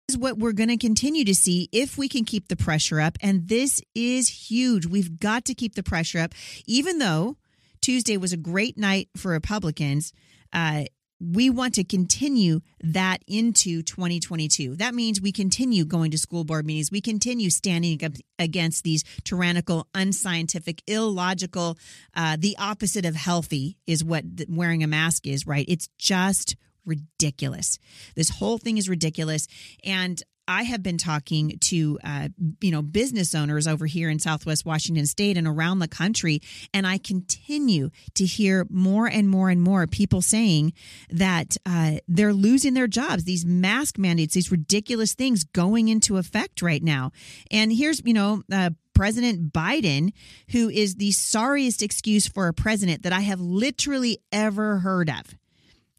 This 0.08 0.16
is 0.16 0.22
what 0.22 0.38
we're 0.38 0.52
going 0.52 0.70
to 0.70 0.78
continue 0.78 1.24
to 1.24 1.36
see 1.36 1.70
if 1.72 1.98
we 1.98 2.10
can 2.10 2.26
keep 2.26 2.50
the 2.50 2.58
pressure 2.58 3.00
up. 3.00 3.18
And 3.22 3.48
this 3.48 3.82
is 3.96 4.28
huge. 4.28 4.86
We've 4.86 5.20
got 5.20 5.46
to 5.46 5.54
keep 5.54 5.76
the 5.76 5.84
pressure 5.84 6.20
up, 6.20 6.34
even 6.66 7.00
though 7.00 7.38
Tuesday 7.82 8.18
was 8.18 8.34
a 8.34 8.38
great 8.38 8.78
night 8.78 9.08
for 9.16 9.32
Republicans. 9.32 10.12
Uh, 10.52 10.84
we 11.20 11.50
want 11.50 11.76
to 11.76 11.84
continue 11.84 12.62
that 12.82 13.20
into 13.28 13.82
2022. 13.82 14.76
That 14.78 14.94
means 14.94 15.22
we 15.22 15.32
continue 15.32 15.86
going 15.86 16.12
to 16.12 16.18
school 16.18 16.44
board 16.44 16.66
meetings. 16.66 16.92
We 16.92 17.02
continue 17.02 17.50
standing 17.50 18.04
up 18.04 18.14
against 18.40 18.84
these 18.84 19.04
tyrannical, 19.24 19.88
unscientific, 19.94 20.82
illogical, 20.88 21.78
uh, 22.16 22.38
the 22.40 22.56
opposite 22.60 23.06
of 23.06 23.16
healthy 23.16 23.78
is 23.88 24.04
what 24.04 24.26
wearing 24.50 24.84
a 24.84 24.88
mask 24.88 25.28
is, 25.28 25.48
right? 25.48 25.66
It's 25.68 25.88
just 25.98 26.56
ridiculous. 26.86 27.80
This 28.16 28.30
whole 28.30 28.58
thing 28.58 28.78
is 28.78 28.90
ridiculous. 28.90 29.48
And 29.84 30.22
I 30.48 30.64
have 30.64 30.84
been 30.84 30.98
talking 30.98 31.58
to, 31.60 32.00
uh, 32.04 32.30
you 32.62 32.72
know, 32.72 32.82
business 32.82 33.34
owners 33.34 33.68
over 33.68 33.86
here 33.86 34.10
in 34.10 34.20
Southwest 34.20 34.66
Washington 34.66 35.06
State 35.06 35.38
and 35.38 35.48
around 35.48 35.80
the 35.80 35.88
country, 35.88 36.42
and 36.74 36.86
I 36.86 36.98
continue 36.98 37.90
to 38.16 38.26
hear 38.26 38.68
more 38.70 39.08
and 39.08 39.30
more 39.30 39.50
and 39.50 39.62
more 39.62 39.88
people 39.88 40.22
saying 40.22 40.74
that 41.10 41.58
uh, 41.66 41.98
they're 42.08 42.34
losing 42.34 42.74
their 42.74 42.88
jobs. 42.88 43.24
These 43.24 43.46
mask 43.46 43.98
mandates, 43.98 44.34
these 44.34 44.52
ridiculous 44.52 45.14
things 45.14 45.44
going 45.44 45.88
into 45.88 46.18
effect 46.18 46.62
right 46.62 46.84
now. 46.84 47.12
And 47.50 47.72
here's, 47.72 48.02
you 48.06 48.14
know, 48.14 48.44
uh, 48.52 48.72
President 48.94 49.52
Biden, 49.52 50.12
who 50.52 50.70
is 50.70 50.96
the 50.96 51.12
sorriest 51.12 51.82
excuse 51.82 52.28
for 52.28 52.48
a 52.48 52.54
president 52.54 53.04
that 53.04 53.14
I 53.14 53.22
have 53.22 53.40
literally 53.42 54.20
ever 54.32 54.80
heard 54.80 55.10
of 55.10 55.36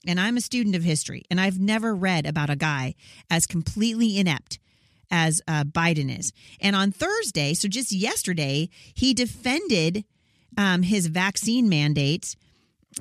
and 0.07 0.21
I'm 0.21 0.37
a 0.37 0.41
student 0.41 0.77
of 0.77 0.83
history, 0.83 1.23
and 1.31 1.41
I've 1.41 1.59
never 1.59 1.95
read 1.95 2.27
about 2.27 2.51
a 2.51 2.57
guy 2.57 2.95
as 3.31 3.47
completely 3.47 4.19
inept 4.19 4.59
as 5.11 5.41
uh, 5.47 5.65
Biden 5.65 6.17
is. 6.17 6.33
And 6.61 6.75
on 6.75 6.93
Thursday, 6.93 7.55
so 7.55 7.69
just 7.69 7.93
yesterday, 7.93 8.69
he 8.95 9.15
defended 9.15 10.05
um, 10.57 10.83
his 10.83 11.07
vaccine 11.07 11.69
mandates. 11.69 12.37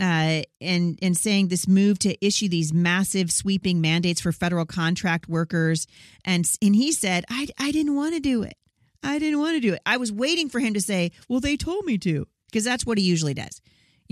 Uh, 0.02 0.42
and 0.60 0.98
and 1.04 1.16
saying 1.16 1.50
this 1.50 1.68
move 1.68 2.00
to 2.00 2.18
issue 2.26 2.50
these 2.50 2.74
massive 2.74 3.32
sweeping 3.32 3.80
mandates 3.80 4.20
for 4.20 4.32
federal 4.32 4.66
contract 4.66 5.30
workers, 5.30 5.86
and 6.26 6.50
and 6.64 6.76
he 6.76 6.92
said, 6.92 7.24
I 7.30 7.48
I 7.60 7.72
didn't 7.72 7.96
want 7.96 8.16
to 8.16 8.20
do 8.20 8.42
it. 8.42 8.58
I 9.04 9.20
didn't 9.20 9.40
want 9.40 9.56
to 9.56 9.60
do 9.60 9.74
it. 9.74 9.82
I 9.86 9.98
was 9.98 10.12
waiting 10.12 10.50
for 10.50 10.60
him 10.60 10.74
to 10.74 10.82
say, 10.82 11.12
well, 11.30 11.40
they 11.40 11.58
told 11.58 11.86
me 11.86 12.00
to, 12.00 12.26
because 12.48 12.64
that's 12.64 12.88
what 12.88 12.98
he 12.98 13.04
usually 13.04 13.36
does 13.36 13.62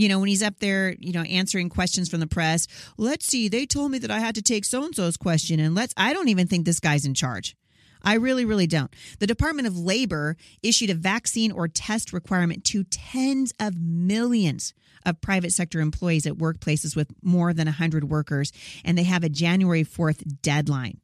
you 0.01 0.09
know, 0.09 0.17
when 0.17 0.29
he's 0.29 0.41
up 0.41 0.57
there, 0.59 0.95
you 0.99 1.11
know, 1.11 1.21
answering 1.21 1.69
questions 1.69 2.09
from 2.09 2.21
the 2.21 2.27
press. 2.27 2.67
Let's 2.97 3.27
see, 3.27 3.47
they 3.47 3.67
told 3.67 3.91
me 3.91 3.99
that 3.99 4.09
I 4.09 4.17
had 4.17 4.33
to 4.33 4.41
take 4.41 4.65
so 4.65 4.83
and 4.83 4.95
so's 4.95 5.15
question, 5.15 5.59
and 5.59 5.75
let's, 5.75 5.93
I 5.95 6.11
don't 6.11 6.27
even 6.29 6.47
think 6.47 6.65
this 6.65 6.79
guy's 6.79 7.05
in 7.05 7.13
charge. 7.13 7.55
I 8.01 8.15
really, 8.15 8.43
really 8.43 8.65
don't. 8.65 8.91
The 9.19 9.27
Department 9.27 9.67
of 9.67 9.77
Labor 9.77 10.37
issued 10.63 10.89
a 10.89 10.95
vaccine 10.95 11.51
or 11.51 11.67
test 11.67 12.13
requirement 12.13 12.63
to 12.65 12.83
tens 12.85 13.53
of 13.59 13.79
millions 13.79 14.73
of 15.05 15.21
private 15.21 15.53
sector 15.53 15.79
employees 15.79 16.25
at 16.25 16.33
workplaces 16.33 16.95
with 16.95 17.11
more 17.21 17.53
than 17.53 17.67
100 17.67 18.05
workers, 18.05 18.51
and 18.83 18.97
they 18.97 19.03
have 19.03 19.23
a 19.23 19.29
January 19.29 19.83
4th 19.83 20.41
deadline. 20.41 20.99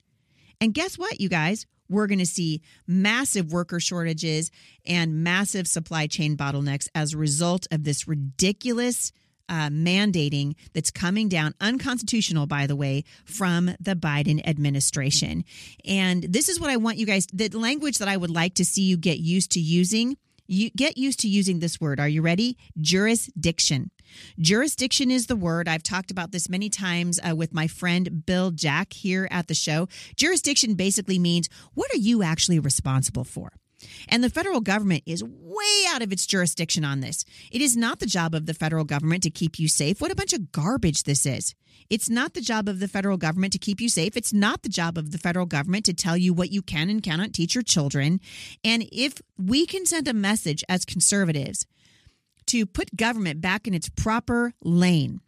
And 0.59 0.73
guess 0.73 0.97
what, 0.97 1.19
you 1.19 1.29
guys? 1.29 1.65
we're 1.89 2.07
going 2.07 2.19
to 2.19 2.25
see 2.25 2.61
massive 2.85 3.51
worker 3.51 3.79
shortages 3.79 4.51
and 4.85 5.23
massive 5.23 5.67
supply 5.67 6.07
chain 6.07 6.35
bottlenecks 6.35 6.87
as 6.93 7.13
a 7.13 7.17
result 7.17 7.67
of 7.71 7.83
this 7.83 8.07
ridiculous 8.07 9.11
uh, 9.49 9.69
mandating 9.69 10.55
that's 10.73 10.91
coming 10.91 11.29
down, 11.29 11.53
unconstitutional, 11.61 12.47
by 12.47 12.67
the 12.67 12.75
way, 12.75 13.03
from 13.23 13.67
the 13.79 13.95
Biden 13.95 14.45
administration. 14.45 15.45
And 15.85 16.23
this 16.23 16.49
is 16.49 16.59
what 16.59 16.69
I 16.69 16.77
want 16.77 16.97
you 16.97 17.05
guys, 17.05 17.27
the 17.31 17.49
language 17.49 17.99
that 17.99 18.09
I 18.09 18.17
would 18.17 18.31
like 18.31 18.55
to 18.55 18.65
see 18.65 18.81
you 18.81 18.97
get 18.97 19.19
used 19.19 19.51
to 19.51 19.59
using. 19.59 20.17
You 20.47 20.69
get 20.71 20.97
used 20.97 21.21
to 21.21 21.29
using 21.29 21.59
this 21.59 21.79
word. 21.79 21.99
Are 21.99 22.09
you 22.09 22.21
ready? 22.21 22.57
Jurisdiction. 22.79 23.91
Jurisdiction 24.39 25.11
is 25.11 25.27
the 25.27 25.35
word. 25.35 25.67
I've 25.67 25.83
talked 25.83 26.11
about 26.11 26.31
this 26.31 26.49
many 26.49 26.69
times 26.69 27.19
uh, 27.27 27.35
with 27.35 27.53
my 27.53 27.67
friend 27.67 28.25
Bill 28.25 28.51
Jack 28.51 28.93
here 28.93 29.27
at 29.31 29.47
the 29.47 29.53
show. 29.53 29.87
Jurisdiction 30.15 30.75
basically 30.75 31.19
means 31.19 31.49
what 31.73 31.93
are 31.93 31.97
you 31.97 32.23
actually 32.23 32.59
responsible 32.59 33.23
for? 33.23 33.51
And 34.09 34.23
the 34.23 34.29
federal 34.29 34.61
government 34.61 35.03
is 35.05 35.23
way 35.23 35.83
out 35.89 36.01
of 36.01 36.11
its 36.11 36.25
jurisdiction 36.25 36.83
on 36.83 37.01
this. 37.01 37.25
It 37.51 37.61
is 37.61 37.77
not 37.77 37.99
the 37.99 38.05
job 38.05 38.33
of 38.33 38.45
the 38.45 38.53
federal 38.53 38.85
government 38.85 39.23
to 39.23 39.29
keep 39.29 39.59
you 39.59 39.67
safe. 39.67 40.01
What 40.01 40.11
a 40.11 40.15
bunch 40.15 40.33
of 40.33 40.51
garbage 40.51 41.03
this 41.03 41.25
is. 41.25 41.53
It's 41.89 42.09
not 42.09 42.33
the 42.33 42.41
job 42.41 42.67
of 42.67 42.79
the 42.79 42.87
federal 42.87 43.17
government 43.17 43.53
to 43.53 43.59
keep 43.59 43.79
you 43.79 43.87
safe. 43.87 44.17
It's 44.17 44.33
not 44.33 44.63
the 44.63 44.69
job 44.69 44.97
of 44.97 45.11
the 45.11 45.17
federal 45.17 45.45
government 45.45 45.85
to 45.85 45.93
tell 45.93 46.17
you 46.17 46.33
what 46.33 46.51
you 46.51 46.61
can 46.61 46.89
and 46.89 47.03
cannot 47.03 47.33
teach 47.33 47.55
your 47.55 47.61
children. 47.61 48.19
And 48.63 48.87
if 48.91 49.21
we 49.37 49.65
can 49.65 49.85
send 49.85 50.07
a 50.07 50.13
message 50.13 50.63
as 50.67 50.83
conservatives 50.83 51.65
to 52.47 52.65
put 52.65 52.95
government 52.95 53.41
back 53.41 53.67
in 53.67 53.73
its 53.73 53.89
proper 53.89 54.53
lane. 54.63 55.21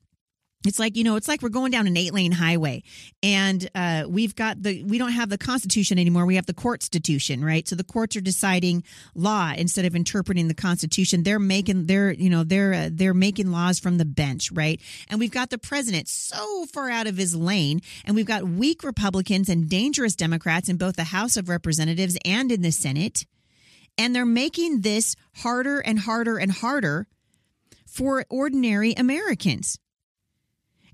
It's 0.67 0.77
like, 0.77 0.97
you 0.97 1.05
know, 1.05 1.15
it's 1.15 1.29
like 1.29 1.41
we're 1.41 1.47
going 1.47 1.71
down 1.71 1.87
an 1.87 1.95
eight 1.95 2.13
lane 2.13 2.33
highway 2.33 2.83
and 3.23 3.69
uh, 3.75 4.03
we've 4.09 4.35
got 4.35 4.61
the, 4.61 4.83
we 4.83 4.97
don't 4.97 5.13
have 5.13 5.29
the 5.29 5.37
Constitution 5.37 5.97
anymore. 5.97 6.25
We 6.25 6.35
have 6.35 6.47
the 6.47 6.53
courtstitution, 6.53 7.45
right? 7.45 7.65
So 7.65 7.77
the 7.77 7.85
courts 7.85 8.17
are 8.17 8.21
deciding 8.21 8.83
law 9.15 9.53
instead 9.55 9.85
of 9.85 9.95
interpreting 9.95 10.49
the 10.49 10.53
Constitution. 10.53 11.23
They're 11.23 11.39
making, 11.39 11.85
they're, 11.85 12.11
you 12.11 12.29
know, 12.29 12.43
they're, 12.43 12.73
uh, 12.73 12.89
they're 12.91 13.13
making 13.13 13.51
laws 13.51 13.79
from 13.79 13.99
the 13.99 14.05
bench, 14.05 14.51
right? 14.51 14.81
And 15.07 15.17
we've 15.17 15.31
got 15.31 15.49
the 15.49 15.57
president 15.57 16.09
so 16.09 16.65
far 16.65 16.89
out 16.89 17.07
of 17.07 17.15
his 17.15 17.33
lane 17.37 17.79
and 18.03 18.13
we've 18.13 18.25
got 18.25 18.43
weak 18.43 18.83
Republicans 18.83 19.47
and 19.47 19.69
dangerous 19.69 20.13
Democrats 20.13 20.67
in 20.67 20.75
both 20.75 20.97
the 20.97 21.05
House 21.05 21.37
of 21.37 21.47
Representatives 21.47 22.17
and 22.25 22.51
in 22.51 22.63
the 22.63 22.71
Senate 22.71 23.25
and 23.99 24.15
they're 24.15 24.25
making 24.25 24.79
this 24.81 25.17
harder 25.35 25.79
and 25.81 25.99
harder 25.99 26.37
and 26.37 26.53
harder 26.53 27.05
for 27.85 28.25
ordinary 28.29 28.93
Americans. 28.93 29.77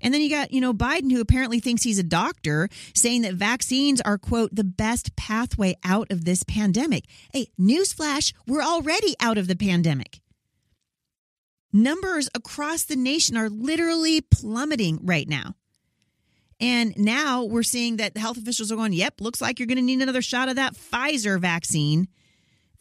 And 0.02 0.12
then 0.12 0.20
you 0.20 0.28
got, 0.28 0.50
you 0.52 0.60
know, 0.60 0.74
Biden, 0.74 1.12
who 1.12 1.20
apparently 1.20 1.60
thinks 1.60 1.84
he's 1.84 2.00
a 2.00 2.02
doctor, 2.02 2.68
saying 2.94 3.22
that 3.22 3.34
vaccines 3.34 4.00
are, 4.00 4.18
quote, 4.18 4.54
the 4.54 4.64
best 4.64 5.14
pathway 5.16 5.76
out 5.84 6.10
of 6.10 6.24
this 6.24 6.42
pandemic. 6.42 7.04
Hey, 7.32 7.46
newsflash, 7.58 8.34
we're 8.46 8.62
already 8.62 9.14
out 9.20 9.38
of 9.38 9.46
the 9.46 9.56
pandemic. 9.56 10.20
Numbers 11.72 12.28
across 12.34 12.84
the 12.84 12.96
nation 12.96 13.36
are 13.36 13.48
literally 13.48 14.20
plummeting 14.20 14.98
right 15.02 15.28
now. 15.28 15.54
And 16.58 16.92
now 16.96 17.44
we're 17.44 17.62
seeing 17.62 17.98
that 17.98 18.16
health 18.16 18.36
officials 18.36 18.72
are 18.72 18.76
going, 18.76 18.94
yep, 18.94 19.20
looks 19.20 19.40
like 19.40 19.60
you're 19.60 19.66
going 19.66 19.76
to 19.76 19.82
need 19.82 20.02
another 20.02 20.22
shot 20.22 20.48
of 20.48 20.56
that 20.56 20.74
Pfizer 20.74 21.40
vaccine 21.40 22.08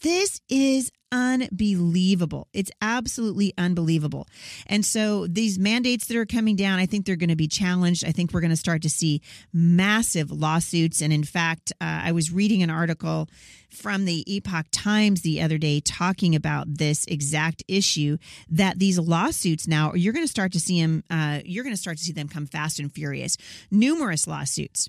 this 0.05 0.39
is 0.49 0.91
unbelievable. 1.11 2.47
It's 2.53 2.69
absolutely 2.79 3.53
unbelievable. 3.57 4.27
And 4.67 4.85
so 4.85 5.25
these 5.25 5.57
mandates 5.57 6.05
that 6.05 6.17
are 6.17 6.27
coming 6.27 6.55
down, 6.55 6.77
I 6.77 6.85
think 6.85 7.05
they're 7.07 7.15
going 7.15 7.29
to 7.29 7.35
be 7.35 7.47
challenged. 7.47 8.05
I 8.05 8.11
think 8.11 8.31
we're 8.31 8.41
going 8.41 8.51
to 8.51 8.55
start 8.55 8.83
to 8.83 8.89
see 8.89 9.23
massive 9.51 10.29
lawsuits. 10.29 11.01
And 11.01 11.11
in 11.11 11.23
fact, 11.23 11.71
uh, 11.81 12.01
I 12.03 12.11
was 12.11 12.31
reading 12.31 12.61
an 12.61 12.69
article 12.69 13.29
from 13.71 14.05
the 14.05 14.23
Epoch 14.31 14.67
Times 14.71 15.21
the 15.21 15.41
other 15.41 15.57
day 15.57 15.79
talking 15.79 16.35
about 16.35 16.77
this 16.77 17.05
exact 17.05 17.63
issue 17.67 18.17
that 18.49 18.77
these 18.77 18.99
lawsuits 18.99 19.67
now 19.67 19.93
you're 19.93 20.13
going 20.13 20.23
to 20.23 20.31
start 20.31 20.53
to 20.53 20.59
see 20.59 20.79
them 20.79 21.03
uh, 21.09 21.39
you're 21.43 21.63
going 21.63 21.75
to 21.75 21.81
start 21.81 21.97
to 21.97 22.03
see 22.03 22.13
them 22.13 22.29
come 22.29 22.45
fast 22.45 22.79
and 22.79 22.91
furious 22.93 23.35
numerous 23.71 24.27
lawsuits 24.27 24.87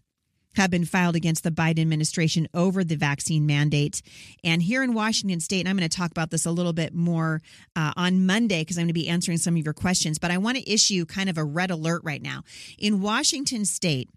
have 0.56 0.70
been 0.70 0.84
filed 0.84 1.16
against 1.16 1.44
the 1.44 1.50
Biden 1.50 1.80
administration 1.80 2.48
over 2.54 2.82
the 2.84 2.96
vaccine 2.96 3.46
mandate. 3.46 4.02
And 4.42 4.62
here 4.62 4.82
in 4.82 4.94
Washington 4.94 5.40
state, 5.40 5.60
and 5.60 5.68
I'm 5.68 5.76
going 5.76 5.88
to 5.88 5.96
talk 5.96 6.10
about 6.10 6.30
this 6.30 6.46
a 6.46 6.50
little 6.50 6.72
bit 6.72 6.94
more 6.94 7.42
uh, 7.74 7.92
on 7.96 8.26
Monday 8.26 8.62
because 8.62 8.76
I'm 8.76 8.82
going 8.82 8.88
to 8.88 8.94
be 8.94 9.08
answering 9.08 9.38
some 9.38 9.56
of 9.56 9.64
your 9.64 9.74
questions, 9.74 10.18
but 10.18 10.30
I 10.30 10.38
want 10.38 10.56
to 10.56 10.70
issue 10.70 11.04
kind 11.04 11.28
of 11.28 11.38
a 11.38 11.44
red 11.44 11.70
alert 11.70 12.02
right 12.04 12.22
now. 12.22 12.42
In 12.78 13.00
Washington 13.00 13.64
state, 13.64 14.08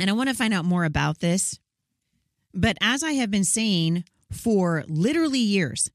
and 0.00 0.08
I 0.08 0.12
want 0.12 0.28
to 0.28 0.34
find 0.34 0.54
out 0.54 0.64
more 0.64 0.84
about 0.84 1.20
this, 1.20 1.58
but 2.54 2.76
as 2.80 3.02
I 3.02 3.12
have 3.12 3.30
been 3.30 3.44
saying 3.44 4.04
for 4.32 4.84
literally 4.88 5.38
years, 5.38 5.90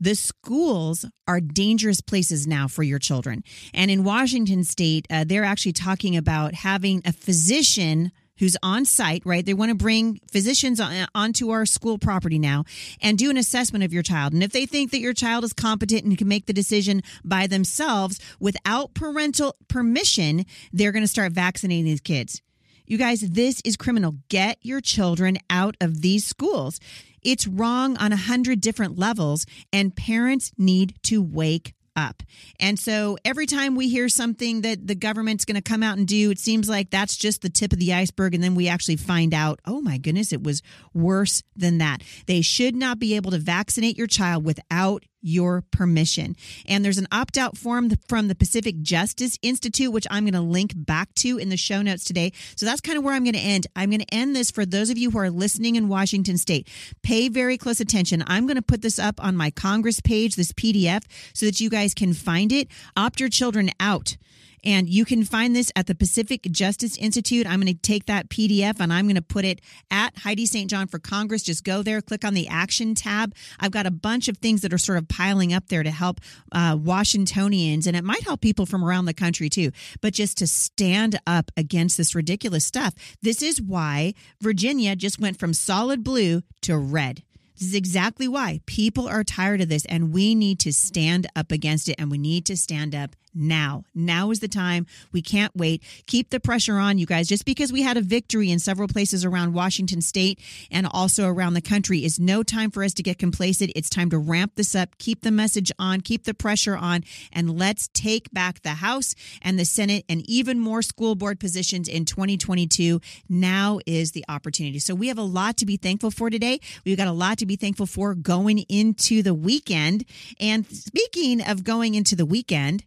the 0.00 0.14
schools 0.14 1.04
are 1.28 1.40
dangerous 1.40 2.00
places 2.00 2.46
now 2.46 2.66
for 2.68 2.82
your 2.82 2.98
children. 2.98 3.44
And 3.74 3.90
in 3.90 4.02
Washington 4.02 4.64
state, 4.64 5.06
uh, 5.10 5.24
they're 5.26 5.44
actually 5.44 5.74
talking 5.74 6.16
about 6.16 6.54
having 6.54 7.02
a 7.04 7.12
physician 7.12 8.10
who's 8.40 8.56
on 8.62 8.84
site, 8.84 9.22
right? 9.24 9.46
They 9.46 9.54
want 9.54 9.68
to 9.68 9.76
bring 9.76 10.20
physicians 10.32 10.80
on, 10.80 11.06
onto 11.14 11.50
our 11.50 11.64
school 11.64 11.98
property 11.98 12.38
now 12.38 12.64
and 13.00 13.16
do 13.16 13.30
an 13.30 13.36
assessment 13.36 13.84
of 13.84 13.92
your 13.92 14.02
child. 14.02 14.32
And 14.32 14.42
if 14.42 14.50
they 14.50 14.66
think 14.66 14.90
that 14.90 14.98
your 14.98 15.14
child 15.14 15.44
is 15.44 15.52
competent 15.52 16.04
and 16.04 16.18
can 16.18 16.26
make 16.26 16.46
the 16.46 16.52
decision 16.52 17.02
by 17.22 17.46
themselves 17.46 18.18
without 18.40 18.94
parental 18.94 19.54
permission, 19.68 20.44
they're 20.72 20.90
going 20.92 21.04
to 21.04 21.08
start 21.08 21.32
vaccinating 21.32 21.84
these 21.84 22.00
kids. 22.00 22.42
You 22.86 22.98
guys, 22.98 23.20
this 23.20 23.60
is 23.64 23.76
criminal. 23.76 24.16
Get 24.28 24.58
your 24.62 24.80
children 24.80 25.38
out 25.48 25.76
of 25.80 26.00
these 26.02 26.26
schools. 26.26 26.80
It's 27.22 27.46
wrong 27.46 27.96
on 27.98 28.12
a 28.12 28.16
hundred 28.16 28.60
different 28.60 28.98
levels, 28.98 29.46
and 29.72 29.94
parents 29.94 30.50
need 30.58 30.94
to 31.04 31.22
wake 31.22 31.74
up. 31.96 32.22
And 32.58 32.78
so 32.78 33.18
every 33.24 33.46
time 33.46 33.74
we 33.74 33.88
hear 33.88 34.08
something 34.08 34.62
that 34.62 34.86
the 34.86 34.94
government's 34.94 35.44
going 35.44 35.56
to 35.56 35.62
come 35.62 35.82
out 35.82 35.98
and 35.98 36.06
do, 36.06 36.30
it 36.30 36.38
seems 36.38 36.68
like 36.68 36.90
that's 36.90 37.16
just 37.16 37.42
the 37.42 37.50
tip 37.50 37.72
of 37.72 37.78
the 37.78 37.92
iceberg. 37.92 38.34
And 38.34 38.42
then 38.42 38.54
we 38.54 38.68
actually 38.68 38.96
find 38.96 39.34
out, 39.34 39.60
oh 39.66 39.80
my 39.80 39.98
goodness, 39.98 40.32
it 40.32 40.42
was 40.42 40.62
worse 40.94 41.42
than 41.56 41.78
that. 41.78 42.02
They 42.26 42.40
should 42.42 42.74
not 42.74 42.98
be 42.98 43.16
able 43.16 43.30
to 43.32 43.38
vaccinate 43.38 43.98
your 43.98 44.06
child 44.06 44.44
without 44.44 45.04
your 45.20 45.62
permission. 45.70 46.36
And 46.66 46.84
there's 46.84 46.98
an 46.98 47.08
opt 47.12 47.38
out 47.38 47.56
form 47.56 47.90
from 48.08 48.28
the 48.28 48.34
Pacific 48.34 48.80
Justice 48.82 49.38
Institute, 49.42 49.92
which 49.92 50.06
I'm 50.10 50.24
going 50.24 50.34
to 50.34 50.40
link 50.40 50.72
back 50.74 51.14
to 51.16 51.38
in 51.38 51.48
the 51.48 51.56
show 51.56 51.82
notes 51.82 52.04
today. 52.04 52.32
So 52.56 52.66
that's 52.66 52.80
kind 52.80 52.98
of 52.98 53.04
where 53.04 53.14
I'm 53.14 53.24
going 53.24 53.34
to 53.34 53.40
end. 53.40 53.66
I'm 53.76 53.90
going 53.90 54.00
to 54.00 54.14
end 54.14 54.34
this 54.34 54.50
for 54.50 54.64
those 54.64 54.90
of 54.90 54.98
you 54.98 55.10
who 55.10 55.18
are 55.18 55.30
listening 55.30 55.76
in 55.76 55.88
Washington 55.88 56.38
State. 56.38 56.68
Pay 57.02 57.28
very 57.28 57.58
close 57.58 57.80
attention. 57.80 58.24
I'm 58.26 58.46
going 58.46 58.56
to 58.56 58.62
put 58.62 58.82
this 58.82 58.98
up 58.98 59.22
on 59.22 59.36
my 59.36 59.50
Congress 59.50 60.00
page, 60.00 60.36
this 60.36 60.52
PDF, 60.52 61.04
so 61.34 61.46
that 61.46 61.60
you 61.60 61.70
guys 61.70 61.94
can 61.94 62.14
find 62.14 62.52
it. 62.52 62.68
Opt 62.96 63.20
your 63.20 63.28
children 63.28 63.70
out 63.78 64.16
And 64.64 64.88
you 64.88 65.04
can 65.04 65.24
find 65.24 65.54
this 65.54 65.72
at 65.76 65.86
the 65.86 65.94
Pacific 65.94 66.42
Justice 66.50 66.96
Institute. 66.96 67.46
I'm 67.46 67.60
going 67.60 67.74
to 67.74 67.80
take 67.80 68.06
that 68.06 68.28
PDF 68.28 68.80
and 68.80 68.92
I'm 68.92 69.06
going 69.06 69.16
to 69.16 69.22
put 69.22 69.44
it 69.44 69.60
at 69.90 70.18
Heidi 70.18 70.46
St. 70.46 70.70
John 70.70 70.86
for 70.86 70.98
Congress. 70.98 71.42
Just 71.42 71.64
go 71.64 71.82
there, 71.82 72.00
click 72.00 72.24
on 72.24 72.34
the 72.34 72.48
action 72.48 72.94
tab. 72.94 73.34
I've 73.58 73.70
got 73.70 73.86
a 73.86 73.90
bunch 73.90 74.28
of 74.28 74.38
things 74.38 74.62
that 74.62 74.72
are 74.72 74.78
sort 74.78 74.98
of 74.98 75.08
piling 75.08 75.52
up 75.52 75.68
there 75.68 75.82
to 75.82 75.90
help 75.90 76.20
uh, 76.52 76.76
Washingtonians, 76.80 77.86
and 77.86 77.96
it 77.96 78.04
might 78.04 78.22
help 78.22 78.40
people 78.40 78.66
from 78.66 78.84
around 78.84 79.06
the 79.06 79.14
country 79.14 79.48
too. 79.48 79.70
But 80.00 80.14
just 80.14 80.38
to 80.38 80.46
stand 80.46 81.18
up 81.26 81.50
against 81.56 81.96
this 81.96 82.14
ridiculous 82.14 82.64
stuff. 82.64 82.94
This 83.22 83.42
is 83.42 83.60
why 83.60 84.14
Virginia 84.40 84.96
just 84.96 85.20
went 85.20 85.38
from 85.38 85.54
solid 85.54 86.04
blue 86.04 86.42
to 86.62 86.76
red. 86.76 87.22
This 87.58 87.68
is 87.68 87.74
exactly 87.74 88.26
why 88.26 88.60
people 88.64 89.06
are 89.06 89.22
tired 89.22 89.60
of 89.60 89.68
this, 89.68 89.84
and 89.84 90.14
we 90.14 90.34
need 90.34 90.58
to 90.60 90.72
stand 90.72 91.26
up 91.36 91.52
against 91.52 91.90
it, 91.90 91.96
and 91.98 92.10
we 92.10 92.16
need 92.16 92.46
to 92.46 92.56
stand 92.56 92.94
up 92.94 93.14
now. 93.34 93.84
Now 93.94 94.30
is 94.30 94.40
the 94.40 94.48
time. 94.48 94.86
We 95.12 95.22
can't 95.22 95.54
wait. 95.56 95.82
Keep 96.06 96.30
the 96.30 96.40
pressure 96.40 96.76
on, 96.76 96.98
you 96.98 97.06
guys. 97.06 97.28
Just 97.28 97.44
because 97.44 97.72
we 97.72 97.82
had 97.82 97.96
a 97.96 98.02
victory 98.02 98.50
in 98.50 98.58
several 98.58 98.88
places 98.88 99.24
around 99.24 99.54
Washington 99.54 100.00
state 100.00 100.40
and 100.70 100.86
also 100.90 101.26
around 101.26 101.54
the 101.54 101.60
country 101.60 102.04
is 102.04 102.18
no 102.18 102.42
time 102.42 102.70
for 102.70 102.82
us 102.82 102.94
to 102.94 103.02
get 103.02 103.18
complacent. 103.18 103.72
It's 103.76 103.90
time 103.90 104.10
to 104.10 104.18
ramp 104.18 104.52
this 104.56 104.74
up, 104.74 104.98
keep 104.98 105.22
the 105.22 105.30
message 105.30 105.70
on, 105.78 106.00
keep 106.00 106.24
the 106.24 106.34
pressure 106.34 106.76
on, 106.76 107.04
and 107.32 107.58
let's 107.58 107.88
take 107.92 108.30
back 108.32 108.62
the 108.62 108.70
House 108.70 109.14
and 109.42 109.58
the 109.58 109.64
Senate 109.64 110.04
and 110.08 110.28
even 110.28 110.58
more 110.58 110.82
school 110.82 111.14
board 111.14 111.40
positions 111.40 111.88
in 111.88 112.04
2022. 112.04 113.00
Now 113.28 113.78
is 113.86 114.12
the 114.12 114.24
opportunity. 114.28 114.78
So 114.78 114.94
we 114.94 115.08
have 115.08 115.18
a 115.18 115.22
lot 115.22 115.56
to 115.58 115.66
be 115.66 115.76
thankful 115.76 116.10
for 116.10 116.30
today. 116.30 116.60
We've 116.84 116.96
got 116.96 117.08
a 117.08 117.12
lot 117.12 117.38
to 117.38 117.46
be 117.46 117.56
thankful 117.56 117.86
for 117.86 118.14
going 118.14 118.58
into 118.68 119.22
the 119.22 119.34
weekend. 119.34 120.04
And 120.38 120.66
speaking 120.66 121.42
of 121.42 121.64
going 121.64 121.94
into 121.94 122.16
the 122.16 122.26
weekend, 122.26 122.84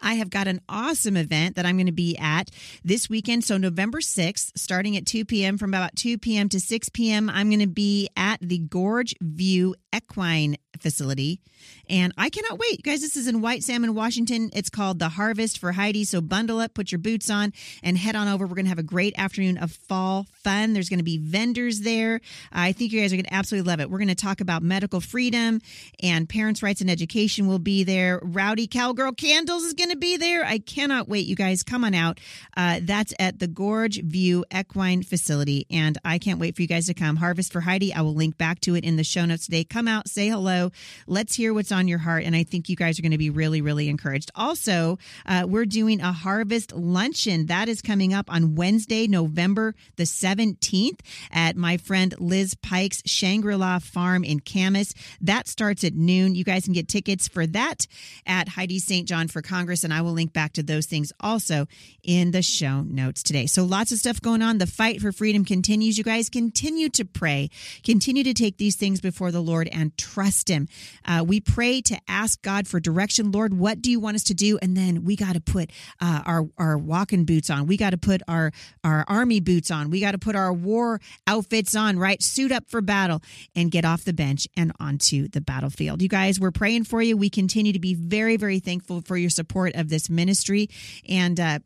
I 0.00 0.14
have 0.14 0.30
got 0.30 0.48
an 0.48 0.60
awesome 0.68 1.16
event 1.16 1.56
that 1.56 1.66
I'm 1.66 1.76
going 1.76 1.86
to 1.86 1.92
be 1.92 2.16
at 2.18 2.50
this 2.84 3.08
weekend. 3.08 3.44
So, 3.44 3.56
November 3.56 4.00
6th, 4.00 4.52
starting 4.56 4.96
at 4.96 5.06
2 5.06 5.24
p.m., 5.24 5.58
from 5.58 5.74
about 5.74 5.96
2 5.96 6.18
p.m. 6.18 6.48
to 6.50 6.60
6 6.60 6.88
p.m., 6.90 7.28
I'm 7.28 7.48
going 7.48 7.60
to 7.60 7.66
be 7.66 8.08
at 8.16 8.40
the 8.40 8.58
Gorge 8.58 9.14
View 9.20 9.74
Equine 9.94 10.56
facility. 10.80 11.40
And 11.88 12.12
I 12.18 12.28
cannot 12.28 12.58
wait. 12.58 12.78
You 12.78 12.82
guys, 12.82 13.00
this 13.00 13.16
is 13.16 13.26
in 13.26 13.40
White 13.40 13.62
Salmon, 13.62 13.94
Washington. 13.94 14.50
It's 14.52 14.68
called 14.68 14.98
The 14.98 15.10
Harvest 15.10 15.58
for 15.58 15.72
Heidi. 15.72 16.04
So 16.04 16.20
bundle 16.20 16.60
up, 16.60 16.74
put 16.74 16.92
your 16.92 16.98
boots 16.98 17.30
on, 17.30 17.52
and 17.82 17.96
head 17.96 18.14
on 18.14 18.28
over. 18.28 18.46
We're 18.46 18.54
going 18.54 18.66
to 18.66 18.70
have 18.70 18.78
a 18.78 18.82
great 18.82 19.14
afternoon 19.18 19.58
of 19.58 19.72
fall 19.72 20.26
fun. 20.44 20.72
There's 20.72 20.88
going 20.88 20.98
to 20.98 21.04
be 21.04 21.18
vendors 21.18 21.80
there. 21.80 22.20
I 22.52 22.72
think 22.72 22.92
you 22.92 23.00
guys 23.00 23.12
are 23.12 23.16
going 23.16 23.24
to 23.24 23.34
absolutely 23.34 23.70
love 23.70 23.80
it. 23.80 23.90
We're 23.90 23.98
going 23.98 24.08
to 24.08 24.14
talk 24.14 24.40
about 24.40 24.62
medical 24.62 25.00
freedom 25.00 25.60
and 26.02 26.28
parents' 26.28 26.62
rights 26.62 26.80
and 26.80 26.90
education 26.90 27.46
will 27.46 27.58
be 27.58 27.84
there. 27.84 28.20
Rowdy 28.22 28.66
Cowgirl 28.66 29.12
Candles 29.12 29.64
is 29.64 29.74
going 29.74 29.90
to 29.90 29.96
be 29.96 30.16
there. 30.16 30.44
I 30.44 30.58
cannot 30.58 31.08
wait. 31.08 31.26
You 31.26 31.36
guys, 31.36 31.62
come 31.62 31.84
on 31.84 31.94
out. 31.94 32.20
Uh, 32.56 32.80
that's 32.82 33.14
at 33.18 33.38
the 33.38 33.46
Gorge 33.48 34.02
View 34.02 34.44
Equine 34.54 35.02
Facility. 35.02 35.66
And 35.70 35.98
I 36.04 36.18
can't 36.18 36.38
wait 36.38 36.54
for 36.54 36.62
you 36.62 36.68
guys 36.68 36.86
to 36.86 36.94
come. 36.94 37.16
Harvest 37.16 37.52
for 37.52 37.62
Heidi. 37.62 37.94
I 37.94 38.02
will 38.02 38.14
link 38.14 38.36
back 38.36 38.60
to 38.60 38.74
it 38.74 38.84
in 38.84 38.96
the 38.96 39.04
show 39.04 39.24
notes 39.24 39.46
today. 39.46 39.64
Come 39.64 39.88
out, 39.88 40.08
say 40.08 40.28
hello 40.28 40.67
Let's 41.06 41.34
hear 41.34 41.54
what's 41.54 41.72
on 41.72 41.88
your 41.88 41.98
heart. 41.98 42.24
And 42.24 42.34
I 42.34 42.44
think 42.44 42.68
you 42.68 42.76
guys 42.76 42.98
are 42.98 43.02
going 43.02 43.12
to 43.12 43.18
be 43.18 43.30
really, 43.30 43.60
really 43.60 43.88
encouraged. 43.88 44.30
Also, 44.34 44.98
uh, 45.26 45.44
we're 45.48 45.66
doing 45.66 46.00
a 46.00 46.12
harvest 46.12 46.72
luncheon 46.72 47.46
that 47.46 47.68
is 47.68 47.82
coming 47.82 48.12
up 48.12 48.32
on 48.32 48.54
Wednesday, 48.54 49.06
November 49.06 49.74
the 49.96 50.04
17th 50.04 51.00
at 51.30 51.56
my 51.56 51.76
friend 51.76 52.14
Liz 52.18 52.54
Pike's 52.54 53.02
Shangri 53.06 53.56
La 53.56 53.78
Farm 53.78 54.24
in 54.24 54.40
Camas. 54.40 54.94
That 55.20 55.48
starts 55.48 55.84
at 55.84 55.94
noon. 55.94 56.34
You 56.34 56.44
guys 56.44 56.64
can 56.64 56.72
get 56.72 56.88
tickets 56.88 57.28
for 57.28 57.46
that 57.46 57.86
at 58.26 58.48
Heidi 58.48 58.78
St. 58.78 59.06
John 59.06 59.28
for 59.28 59.42
Congress. 59.42 59.84
And 59.84 59.92
I 59.92 60.00
will 60.00 60.12
link 60.12 60.32
back 60.32 60.52
to 60.54 60.62
those 60.62 60.86
things 60.86 61.12
also 61.20 61.66
in 62.02 62.30
the 62.30 62.42
show 62.42 62.82
notes 62.82 63.22
today. 63.22 63.46
So 63.46 63.64
lots 63.64 63.92
of 63.92 63.98
stuff 63.98 64.20
going 64.20 64.42
on. 64.42 64.58
The 64.58 64.66
fight 64.66 65.00
for 65.00 65.12
freedom 65.12 65.44
continues. 65.44 65.98
You 65.98 66.04
guys 66.04 66.28
continue 66.28 66.88
to 66.90 67.04
pray, 67.04 67.50
continue 67.84 68.24
to 68.24 68.34
take 68.34 68.56
these 68.56 68.76
things 68.76 69.00
before 69.00 69.30
the 69.30 69.40
Lord 69.40 69.68
and 69.70 69.96
trust 69.96 70.48
Him 70.48 70.57
Uh, 71.04 71.24
we 71.26 71.40
pray 71.40 71.80
to 71.82 71.98
ask 72.08 72.40
God 72.42 72.66
for 72.66 72.80
direction. 72.80 73.30
Lord, 73.30 73.54
what 73.54 73.80
do 73.80 73.90
you 73.90 74.00
want 74.00 74.16
us 74.16 74.24
to 74.24 74.34
do? 74.34 74.58
And 74.60 74.76
then 74.76 75.04
we 75.04 75.16
got 75.16 75.34
to 75.34 75.40
put 75.40 75.70
uh, 76.00 76.22
our 76.26 76.48
our 76.58 76.76
walking 76.78 77.24
boots 77.24 77.50
on. 77.50 77.66
We 77.66 77.76
got 77.76 77.90
to 77.90 77.98
put 77.98 78.22
our 78.26 78.50
our 78.82 79.04
army 79.08 79.40
boots 79.40 79.70
on. 79.70 79.90
We 79.90 80.00
got 80.00 80.12
to 80.12 80.18
put 80.18 80.36
our 80.36 80.52
war 80.52 81.00
outfits 81.26 81.76
on. 81.76 81.98
Right, 81.98 82.22
suit 82.22 82.52
up 82.52 82.64
for 82.68 82.80
battle 82.80 83.22
and 83.54 83.70
get 83.70 83.84
off 83.84 84.04
the 84.04 84.12
bench 84.12 84.48
and 84.56 84.72
onto 84.80 85.28
the 85.28 85.40
battlefield. 85.40 86.02
You 86.02 86.08
guys, 86.08 86.40
we're 86.40 86.50
praying 86.50 86.84
for 86.84 87.02
you. 87.02 87.16
We 87.16 87.30
continue 87.30 87.72
to 87.72 87.78
be 87.78 87.94
very 87.94 88.36
very 88.36 88.58
thankful 88.58 89.02
for 89.02 89.16
your 89.16 89.30
support 89.30 89.74
of 89.74 89.88
this 89.88 90.10
ministry 90.10 90.68
and. 91.08 91.38
Uh, 91.38 91.58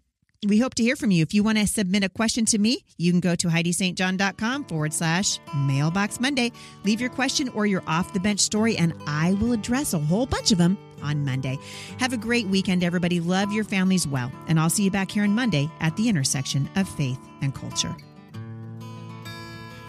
we 0.49 0.59
hope 0.59 0.75
to 0.75 0.83
hear 0.83 0.97
from 0.97 1.11
you. 1.11 1.23
If 1.23 1.33
you 1.35 1.43
want 1.43 1.59
to 1.59 1.67
submit 1.67 2.03
a 2.03 2.09
question 2.09 2.45
to 2.47 2.59
me, 2.59 2.85
you 2.97 3.13
can 3.13 3.21
go 3.21 3.35
to 3.37 3.49
HeidiSt.John.com 3.49 4.65
forward 4.65 4.93
slash 4.93 5.39
mailbox 5.55 6.19
Monday. 6.19 6.51
Leave 6.85 7.01
your 7.01 7.11
question 7.11 7.49
or 7.51 7.67
your 7.67 7.83
off 7.87 8.13
the 8.13 8.21
bench 8.21 8.41
story, 8.41 8.77
and 8.77 8.93
I 9.07 9.35
will 9.35 9.53
address 9.53 9.95
a 9.95 9.99
whole 9.99 10.27
bunch 10.27 10.51
of 10.51 10.59
them 10.59 10.77
on 11.03 11.25
Monday. 11.25 11.59
Have 11.99 12.13
a 12.13 12.17
great 12.17 12.47
weekend, 12.47 12.83
everybody. 12.83 13.21
Love 13.21 13.53
your 13.53 13.65
families 13.65 14.07
well. 14.07 14.33
And 14.49 14.59
I'll 14.59 14.71
see 14.71 14.85
you 14.85 14.91
back 14.91 15.11
here 15.11 15.25
on 15.25 15.35
Monday 15.35 15.71
at 15.81 15.97
the 15.97 16.09
intersection 16.09 16.69
of 16.77 16.89
faith 16.89 17.21
and 17.41 17.55
culture. 17.55 17.95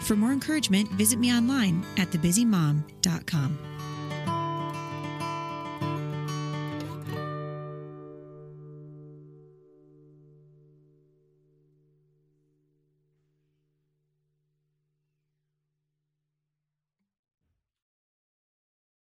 For 0.00 0.16
more 0.16 0.32
encouragement, 0.32 0.90
visit 0.90 1.18
me 1.18 1.32
online 1.32 1.84
at 1.96 2.10
thebusymom.com. 2.10 3.73